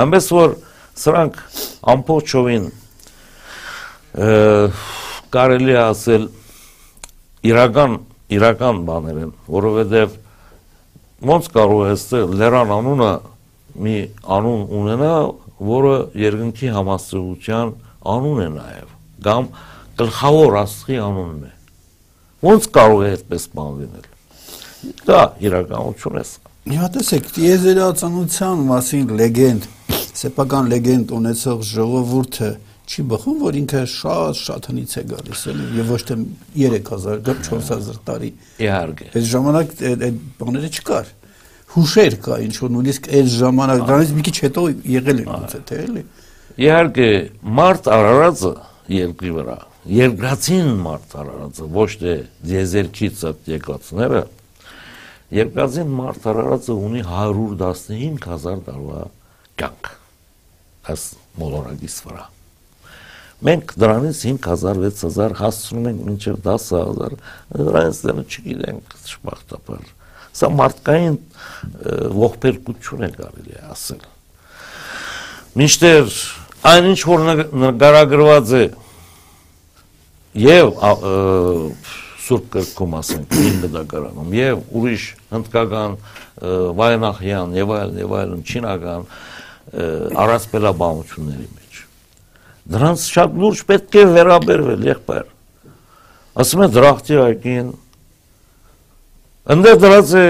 Այնպես 0.03 0.29
որ 0.37 0.57
սրանք 0.97 1.41
ամբողջովին 1.95 2.69
կարելի 5.37 5.75
է 5.77 5.81
ասել 5.83 6.29
իրական 7.47 7.97
իրական 8.37 8.83
բաներ 8.89 9.19
են, 9.27 9.33
որովհետև 9.53 10.17
ոնց 11.31 11.49
կարող 11.55 11.83
է 11.87 11.93
ստեղ 11.97 12.33
լերան 12.41 12.73
անունը 12.77 13.11
մի 13.87 13.97
անուն 14.37 14.65
ունենա, 14.81 15.13
որը 15.71 15.95
երկնքի 16.23 16.73
համաստեղության 16.75 17.73
անուն 18.17 18.43
է 18.47 18.49
նաև 18.57 18.97
կամ 19.27 19.49
գլխավոր 20.01 20.59
աստղի 20.63 20.99
անունն 21.07 21.47
է։ 21.47 21.53
Ոնց 22.47 22.69
կարող 22.77 23.05
է 23.07 23.13
այդպես 23.17 23.47
բան 23.57 23.79
լինել։ 23.83 24.11
Դա 25.07 25.23
իրականություն 25.47 26.21
է 26.21 26.25
սա։ 26.33 26.46
Հիմա 26.67 26.87
տեսեք, 26.97 27.27
տիեզերացանության 27.31 28.63
մասին 28.67 29.11
լեգենդ, 29.21 29.67
սեփական 30.19 30.71
լեգենդ 30.73 31.13
ունեցող 31.15 31.61
ժողովուրդը 31.63 32.49
չի 32.91 33.05
բխում, 33.13 33.37
որ 33.45 33.59
ինքը 33.61 33.83
շատ 33.93 34.41
շատ 34.41 34.67
հնից 34.73 34.97
է 34.99 35.05
գալիս, 35.13 35.45
էլի, 35.53 35.67
եւ 35.79 35.93
ոչ 35.95 36.01
թե 36.09 36.17
3000 36.57 37.23
կամ 37.29 37.45
4000 37.47 38.01
տարի։ 38.11 38.31
Իհարկե։ 38.67 39.07
Այս 39.15 39.29
ժամանակ 39.31 39.75
այդ 39.87 40.19
բաները 40.43 40.71
չկար։ 40.75 41.13
Հուշեր 41.77 42.17
կա, 42.27 42.39
ինչ 42.47 42.55
որ 42.67 42.75
նույնիսկ 42.75 43.09
այդ 43.15 43.31
ժամանակ 43.37 43.85
դրանից 43.87 44.15
մի 44.17 44.25
քիչ 44.27 44.37
հետո 44.47 44.65
եղել 44.97 45.23
են 45.23 45.31
է 45.47 45.61
թե 45.71 45.79
էլի։ 45.87 46.05
Իհարկե, 46.67 47.11
մարդ 47.63 47.91
արարածը 47.95 48.53
երկրի 48.97 49.33
վրա, 49.39 49.57
երկրացին 49.97 50.75
մարդ 50.83 51.17
արարածը, 51.23 51.71
ոչ 51.77 51.91
թե 52.03 52.15
դեզերքից 52.51 53.25
եկածները, 53.55 54.23
երկրացին 55.35 55.93
մարդ 55.99 56.27
արարածը 56.31 56.77
ունի 56.87 57.03
115000 57.09 58.65
տարվա 58.69 59.03
կյանք։ 59.59 59.93
Այս 60.93 61.05
մոլորակից 61.41 61.97
վրա։ 62.07 62.25
Մենք 63.47 63.75
դրանից 63.83 64.21
5000 64.31 64.83
6000 64.87 65.37
հասցնում 65.41 65.89
ենք 65.91 66.05
մինչև 66.07 66.39
10000, 66.47 67.17
դրանից 67.53 67.99
դեռ 68.07 68.21
չգիտենք 68.25 68.95
շփախտապար։ 69.11 69.91
Սա 70.37 70.51
մարդկային 70.53 71.19
ողբերգություն 72.23 73.07
է 73.07 73.11
կարելի 73.17 73.61
ասել։ 73.75 74.03
Մինչդեռ 75.57 76.17
այնինչ 76.71 76.99
որ 77.11 77.27
նկարագրված 77.67 78.55
է 78.57 78.65
եւ 80.47 80.73
Սուրբ 82.27 82.47
կրկում 82.57 82.95
ասենք 82.99 83.37
ինքը 83.43 83.69
դակարանում 83.77 84.35
եւ 84.37 84.63
ուրիշ 84.81 85.05
հնդկական 85.37 85.97
վայնախյան 86.81 87.55
եւ 87.57 87.73
այլն 87.77 88.01
եւ 88.03 88.15
այլն 88.21 88.43
չինական 88.47 89.07
առասպելաբանությունների 90.27 91.49
մեջ 91.55 91.81
դրանց 92.77 93.07
շատ 93.15 93.39
լուրջ 93.43 93.63
պետք 93.71 93.97
է 93.97 94.05
վերաբերվել 94.17 94.87
եղբայր 94.91 95.27
ասում 96.43 96.65
են 96.67 96.75
դրախտի 96.77 97.19
այգին 97.27 97.73
ընդդեմ 99.57 99.83
դրած 99.87 100.15
է 100.19 100.27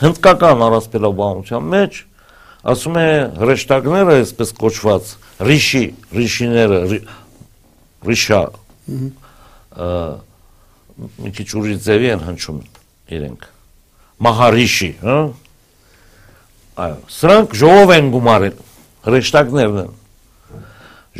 հնդկական 0.00 0.64
առասպելաբանության 0.66 1.70
մեջ 1.76 1.98
ասում 2.72 2.96
է 3.00 3.08
հրեշտակները 3.40 4.16
այսպես 4.20 4.52
կոչված 4.60 5.12
ռիշի 5.48 5.84
ռիշիները 6.16 6.80
ռիշա 8.08 8.40
մի 9.80 11.32
քիչ 11.36 11.48
ուրիշ 11.60 11.78
ձևի 11.86 12.10
են 12.14 12.24
հնչում 12.28 12.58
իրենք 13.16 13.46
մահարիշի 14.26 14.90
հա 15.04 15.18
այո 16.86 16.98
սրանք 17.16 17.54
ժողով 17.60 17.94
են 17.96 18.10
գումարել 18.16 18.58
հրեշտակներն 19.06 19.78
են 19.84 19.94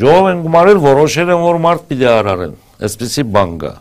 ժողով 0.01 0.29
են 0.33 0.43
գումարել 0.47 0.83
որոշել 0.87 1.33
են 1.37 1.47
որ 1.47 1.63
մարդ 1.67 1.87
պիտի 1.91 2.11
արարեն 2.15 2.59
այսպեսի 2.89 3.25
բան 3.37 3.55
կա 3.65 3.73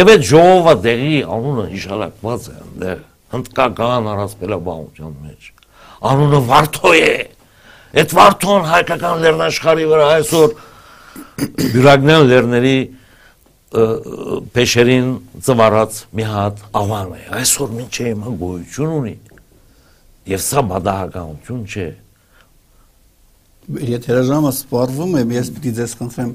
եւ 0.00 0.12
այդ 0.14 0.26
ժողովը 0.30 0.74
դեղի 0.84 1.16
անունը 1.36 1.64
հիշալակված 1.70 2.50
է 2.50 2.58
այնտեղ 2.60 3.00
հնդկական 3.30 4.10
առասպելաբանության 4.10 5.16
մեջ 5.24 5.50
անունը 6.00 6.40
Վարդո 6.48 6.92
է։ 6.96 7.12
Այդ 8.00 8.14
Վարդոն 8.16 8.66
հայկական 8.70 9.22
լեռնաշխարի 9.24 9.86
վրա 9.90 10.06
այսօր 10.14 10.54
Բյուրագնան 11.60 12.26
լեռների 12.30 12.76
փեշերին 13.70 15.10
ծվարած 15.46 15.98
մի 16.18 16.24
հատ 16.26 16.62
ավան 16.80 17.10
է։ 17.14 17.20
Այսօր 17.38 17.74
ինչ 17.84 17.92
է 17.94 18.06
հիմա 18.08 18.32
գոյություն 18.40 18.94
ունի։ 18.96 19.12
Եվ 20.30 20.42
սա 20.42 20.64
բադահականություն 20.70 21.60
չէ։ 21.70 21.86
Եթե 23.90 24.10
հրաժամը 24.10 24.50
սպառվում 24.56 25.14
է, 25.20 25.22
ես 25.38 25.50
պիտի 25.54 25.72
ձեզ 25.78 25.94
խնդրեմ 26.00 26.32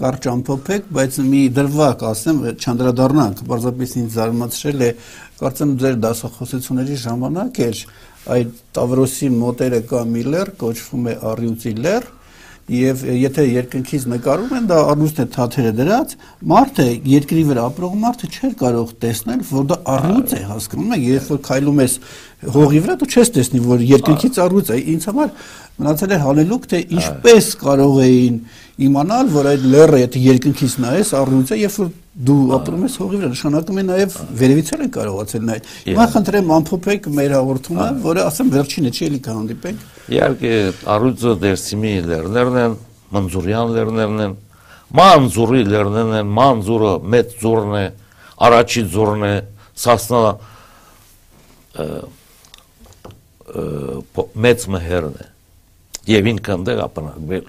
կարճ 0.00 0.28
ամփոփեք, 0.30 0.86
բայց 0.96 1.16
մի 1.28 1.40
դրվակ 1.58 2.04
ասեմ, 2.08 2.38
չանդրադառնանք, 2.56 3.42
բարձրապես 3.50 3.92
ինձ 4.00 4.14
զարմացրել 4.16 4.84
է, 4.86 4.90
կարծեմ 5.40 5.74
ձեր 5.82 5.98
դասախոսությունների 6.04 6.96
ժամանակ 7.04 7.60
էր 7.66 7.82
այդ 8.30 8.54
Տավրոսի 8.76 9.28
մոտերը 9.36 9.80
կա 9.90 10.00
մի 10.08 10.24
լեռ, 10.32 10.52
կոչվում 10.60 11.10
է 11.10 11.14
Արիուցի 11.30 11.74
լեռ, 11.84 12.08
եւ 12.70 13.00
եթե 13.18 13.44
երկնքից 13.50 14.04
նկարում 14.12 14.52
են 14.60 14.66
դա 14.70 14.76
արուստ 14.92 15.16
է 15.22 15.24
թաթերը 15.34 15.70
դրած 15.80 16.12
մարդը 16.52 16.86
երկրի 17.10 17.42
վրա 17.48 17.64
ապրող 17.70 17.96
մարդը 18.04 18.30
չէր 18.30 18.52
կարող 18.60 18.92
տեսնել 19.02 19.42
որ 19.50 19.64
դա 19.72 19.78
առյուծ 19.94 20.34
է 20.38 20.42
հասկանում 20.50 20.94
եք 20.96 21.06
երբ 21.08 21.30
որ 21.34 21.40
քայլում 21.50 21.82
ես 21.82 21.96
հողի 22.40 22.80
վրա 22.84 22.94
դու 23.00 23.08
չես 23.10 23.30
տեսնի 23.36 23.60
որ 23.66 23.82
երկնքից 23.84 24.38
առյուծ 24.40 24.70
է 24.72 24.78
ինձ 24.94 25.06
համար 25.10 25.32
մնացել 25.80 26.12
է 26.14 26.18
հանելուկ 26.20 26.66
թե 26.70 26.78
ինչպես 26.96 27.48
կարող 27.60 27.98
էին 28.04 28.36
իմանալ, 28.80 29.30
որ 29.32 29.48
այդ 29.50 29.64
լեռը 29.74 29.98
եթե 30.00 30.20
երկնքից 30.24 30.74
նայես 30.80 31.10
առյուծը, 31.20 31.56
երբ 31.60 31.76
որ 31.80 31.88
դու 32.30 32.36
ապրում 32.56 32.84
ես 32.86 32.94
հողի 33.00 33.18
վրա, 33.20 33.30
նշանակում 33.34 33.80
է 33.80 33.84
նաև 33.90 34.14
վերևից 34.40 34.70
էլ 34.76 34.84
են 34.84 34.92
կարողացել 34.96 35.42
նայել։ 35.50 35.68
Հիմա 35.90 36.06
խնդրեմ 36.14 36.52
ամփոփեք 36.56 37.08
մեր 37.16 37.34
հաղորդումը, 37.36 37.88
որը 38.04 38.24
ասեմ 38.30 38.52
վերջինը 38.56 38.92
չի 38.96 39.08
էլի 39.10 39.20
կհանդիպենք։ 39.26 39.84
Իհարկե 40.16 40.52
առյուծը 40.96 41.34
դերսիմի 41.44 41.94
լեռներն 42.10 42.60
են, 42.60 42.78
Մանձուրյան 43.10 43.74
լեռներն 43.76 44.24
են, 44.26 44.36
Մանձուրի 45.00 45.62
լեռներն 45.70 46.16
են, 46.20 46.32
Մանձուրը 46.40 46.94
մեծ 47.14 47.36
ձորն 47.40 47.76
է, 47.80 47.84
առաջի 48.48 48.84
ձորն 48.90 49.28
է, 49.30 49.34
Սասնա 49.80 50.22
մեծ 54.46 54.66
մհերն 54.74 55.16
է։ 55.20 55.26
Եվ 56.10 56.30
ինքն 56.34 56.66
դեղ 56.68 56.82
ապնակվել 56.86 57.48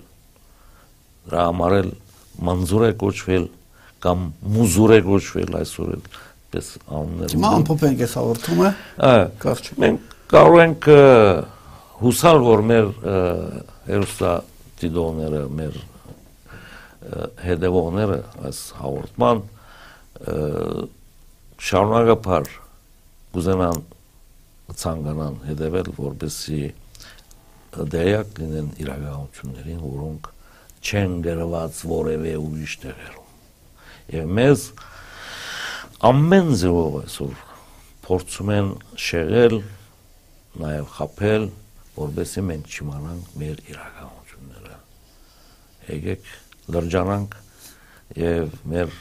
դրա 1.31 1.45
համար 1.47 1.75
էլ 1.77 1.89
մանզուր 2.47 2.85
է 2.87 2.91
կոչվել 3.01 3.47
կամ 4.01 4.23
մուզուր 4.55 4.93
է 4.95 4.99
կոչվել 5.05 5.57
այսօր 5.61 5.91
էլ 5.95 6.05
պես 6.51 6.69
անուններ։ 6.89 7.35
Հիմա 7.35 7.51
ամփոփենք 7.59 8.01
այս 8.05 8.15
հաղորդումը։ 8.19 8.71
Կարճ։ 9.43 9.69
Մենք 9.83 10.15
կարող 10.31 10.57
ենք 10.65 10.87
հուսալ, 12.01 12.41
որ 12.47 12.63
մեր 12.71 12.89
հերոստա 13.91 14.33
դիդոները, 14.81 15.43
մեր 15.61 15.79
հետևողները 17.45 18.19
այս 18.49 18.59
հաղորդման 18.81 19.43
շարունակապար 21.61 22.51
կուզենան 23.35 23.81
ցանկանան 24.81 25.35
հետևել, 25.47 25.89
որպեսզի 25.97 26.61
դերյակ 27.71 28.39
լինեն 28.41 28.69
իրականություններին, 28.83 29.81
որոնք 29.81 30.29
չեն 30.81 31.13
գրված 31.25 31.81
որևէ 31.91 32.33
ուրիշ 32.41 32.73
տեղերում։ 32.81 33.29
Եվ 34.11 34.31
մեզ 34.37 34.65
ամեն 36.11 36.49
ձևով 36.61 36.97
այսօր 37.01 37.35
փորձում 38.07 38.51
են 38.57 38.71
շեղել, 39.07 39.57
նաև 40.61 40.89
խაფել, 40.97 41.45
որովհետեւ 41.95 42.47
մենք 42.51 42.71
չիմանանք 42.75 43.35
մեր 43.41 43.61
իրականությունները։ 43.71 44.77
Եկեք 45.91 46.31
լրջանանք 46.75 47.37
եւ 48.21 48.57
մեր 48.71 48.95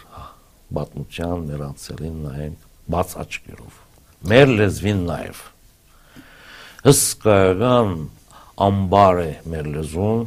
բացության, 0.78 1.46
մեր 1.50 1.64
անցյալին 1.70 2.20
նայենք 2.26 2.68
բաց 2.94 3.16
աչքերով։ 3.24 3.80
Մեր 4.30 4.52
լեզվին 4.60 5.02
նաև 5.10 5.40
հսկայական 6.86 7.90
ամբար 8.66 9.18
է 9.20 9.30
մեր 9.52 9.66
լեզուն, 9.74 10.22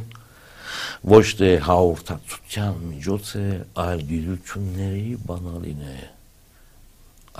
ոչ 1.14 1.24
թե 1.40 1.48
հաղորդակցության 1.66 2.76
միջոց 2.90 3.30
է, 3.40 3.48
այլ 3.84 4.04
գիտությունների 4.10 5.16
բանալին 5.28 5.82
է։ 5.90 5.96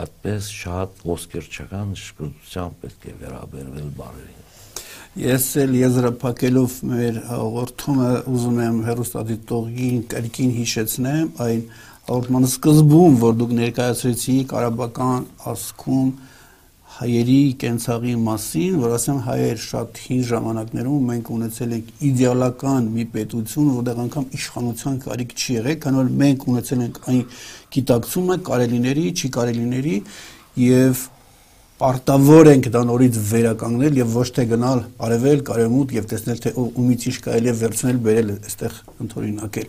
Այդպես 0.04 0.48
շատ 0.58 1.04
ոսկերչական 1.06 1.94
շկրտությամբ 2.02 2.80
պետք 2.82 3.06
է 3.06 3.14
վերաբերվել 3.22 3.88
բարերին։ 4.00 4.42
Ես 5.24 5.44
էլ 5.62 5.74
եզրափակելով 5.78 6.76
մեր 6.90 7.18
հաղորդումը 7.30 8.12
ուզում 8.34 8.56
եմ 8.64 8.78
հերոստատիտողին 8.88 10.00
կրկին 10.10 10.54
հիշեցնեմ 10.58 11.28
այն 11.44 11.60
հաղորդմանը 12.08 12.48
սկզբում, 12.50 13.18
որ 13.22 13.36
դուք 13.38 13.52
ներկայացրեցիք 13.60 14.54
արաբական 14.58 15.28
ասքում 15.54 16.08
հայերի 16.94 17.38
կենցաղի 17.58 18.12
մասին, 18.22 18.74
որ 18.78 18.92
ասեմ 18.94 19.16
հայեր 19.26 19.56
շատ 19.64 20.00
հին 20.04 20.20
ժամանակներում 20.28 21.08
մենք 21.10 21.30
ունեցել 21.34 21.72
ենք 21.74 21.88
իդեալական 22.08 22.86
մի 22.94 23.06
պետություն, 23.14 23.72
որտեղ 23.78 24.02
անգամ 24.04 24.28
իշխանության 24.38 25.00
կարիք 25.04 25.34
չի 25.34 25.56
եղել, 25.58 25.78
քանի 25.84 26.00
որ 26.00 26.12
մենք 26.22 26.46
ունեցել 26.54 26.84
ենք 26.84 27.00
այն 27.10 27.24
գիտակցումը 27.74 28.36
կարելիների, 28.50 29.06
չի 29.14 29.32
կարելիների 29.34 29.96
եւ 30.64 31.02
պարտավոր 31.74 32.50
ենք 32.54 32.68
դա 32.70 32.84
նորից 32.86 33.16
վերականգնել 33.34 33.98
եւ 33.98 34.14
ոչ 34.14 34.28
թե 34.38 34.44
գնալ 34.54 34.84
արևել, 35.04 35.40
կարեմուտ 35.50 35.94
եւ 35.98 36.06
տեսնել 36.14 36.38
թե 36.44 36.52
ումից 36.62 37.06
ինչ 37.10 37.16
կարելի 37.26 37.50
է 37.50 37.54
վերցնել, 37.64 37.98
բերել 38.06 38.30
այստեղ 38.38 38.78
ընդօրինակել 39.04 39.68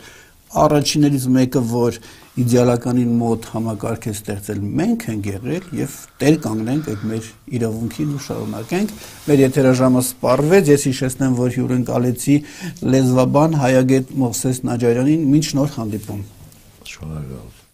առաջիներից 0.64 1.26
մեկը, 1.36 1.62
որ 1.72 1.98
իդեալականին 2.36 3.12
մոտ 3.20 3.48
համակարգ 3.54 4.08
է 4.10 4.14
ստեղծել 4.16 4.62
մենք 4.80 5.06
ենք 5.14 5.30
եղել 5.32 5.68
եւ 5.80 5.98
տեր 6.22 6.40
կանգնենք 6.46 6.90
այդ 6.94 7.04
մեր 7.12 7.30
իրավունքին 7.60 8.14
ու 8.16 8.24
շարունակենք։ 8.28 8.96
Մեր 9.26 9.44
եթերաժամը 9.46 10.06
սպառվեց, 10.12 10.72
ես 10.76 10.88
հիշեցնեմ, 10.92 11.38
որ 11.42 11.54
հյուրընկալեցի 11.60 12.40
լեզվաբան 12.96 13.60
հայագետ 13.66 14.16
Մովսես 14.24 14.64
Նաջարյանին, 14.72 15.30
ոչ 15.36 15.46
նոր 15.60 15.78
հանդիպում։ 15.80 16.26
Շնորհակալ 16.96 17.65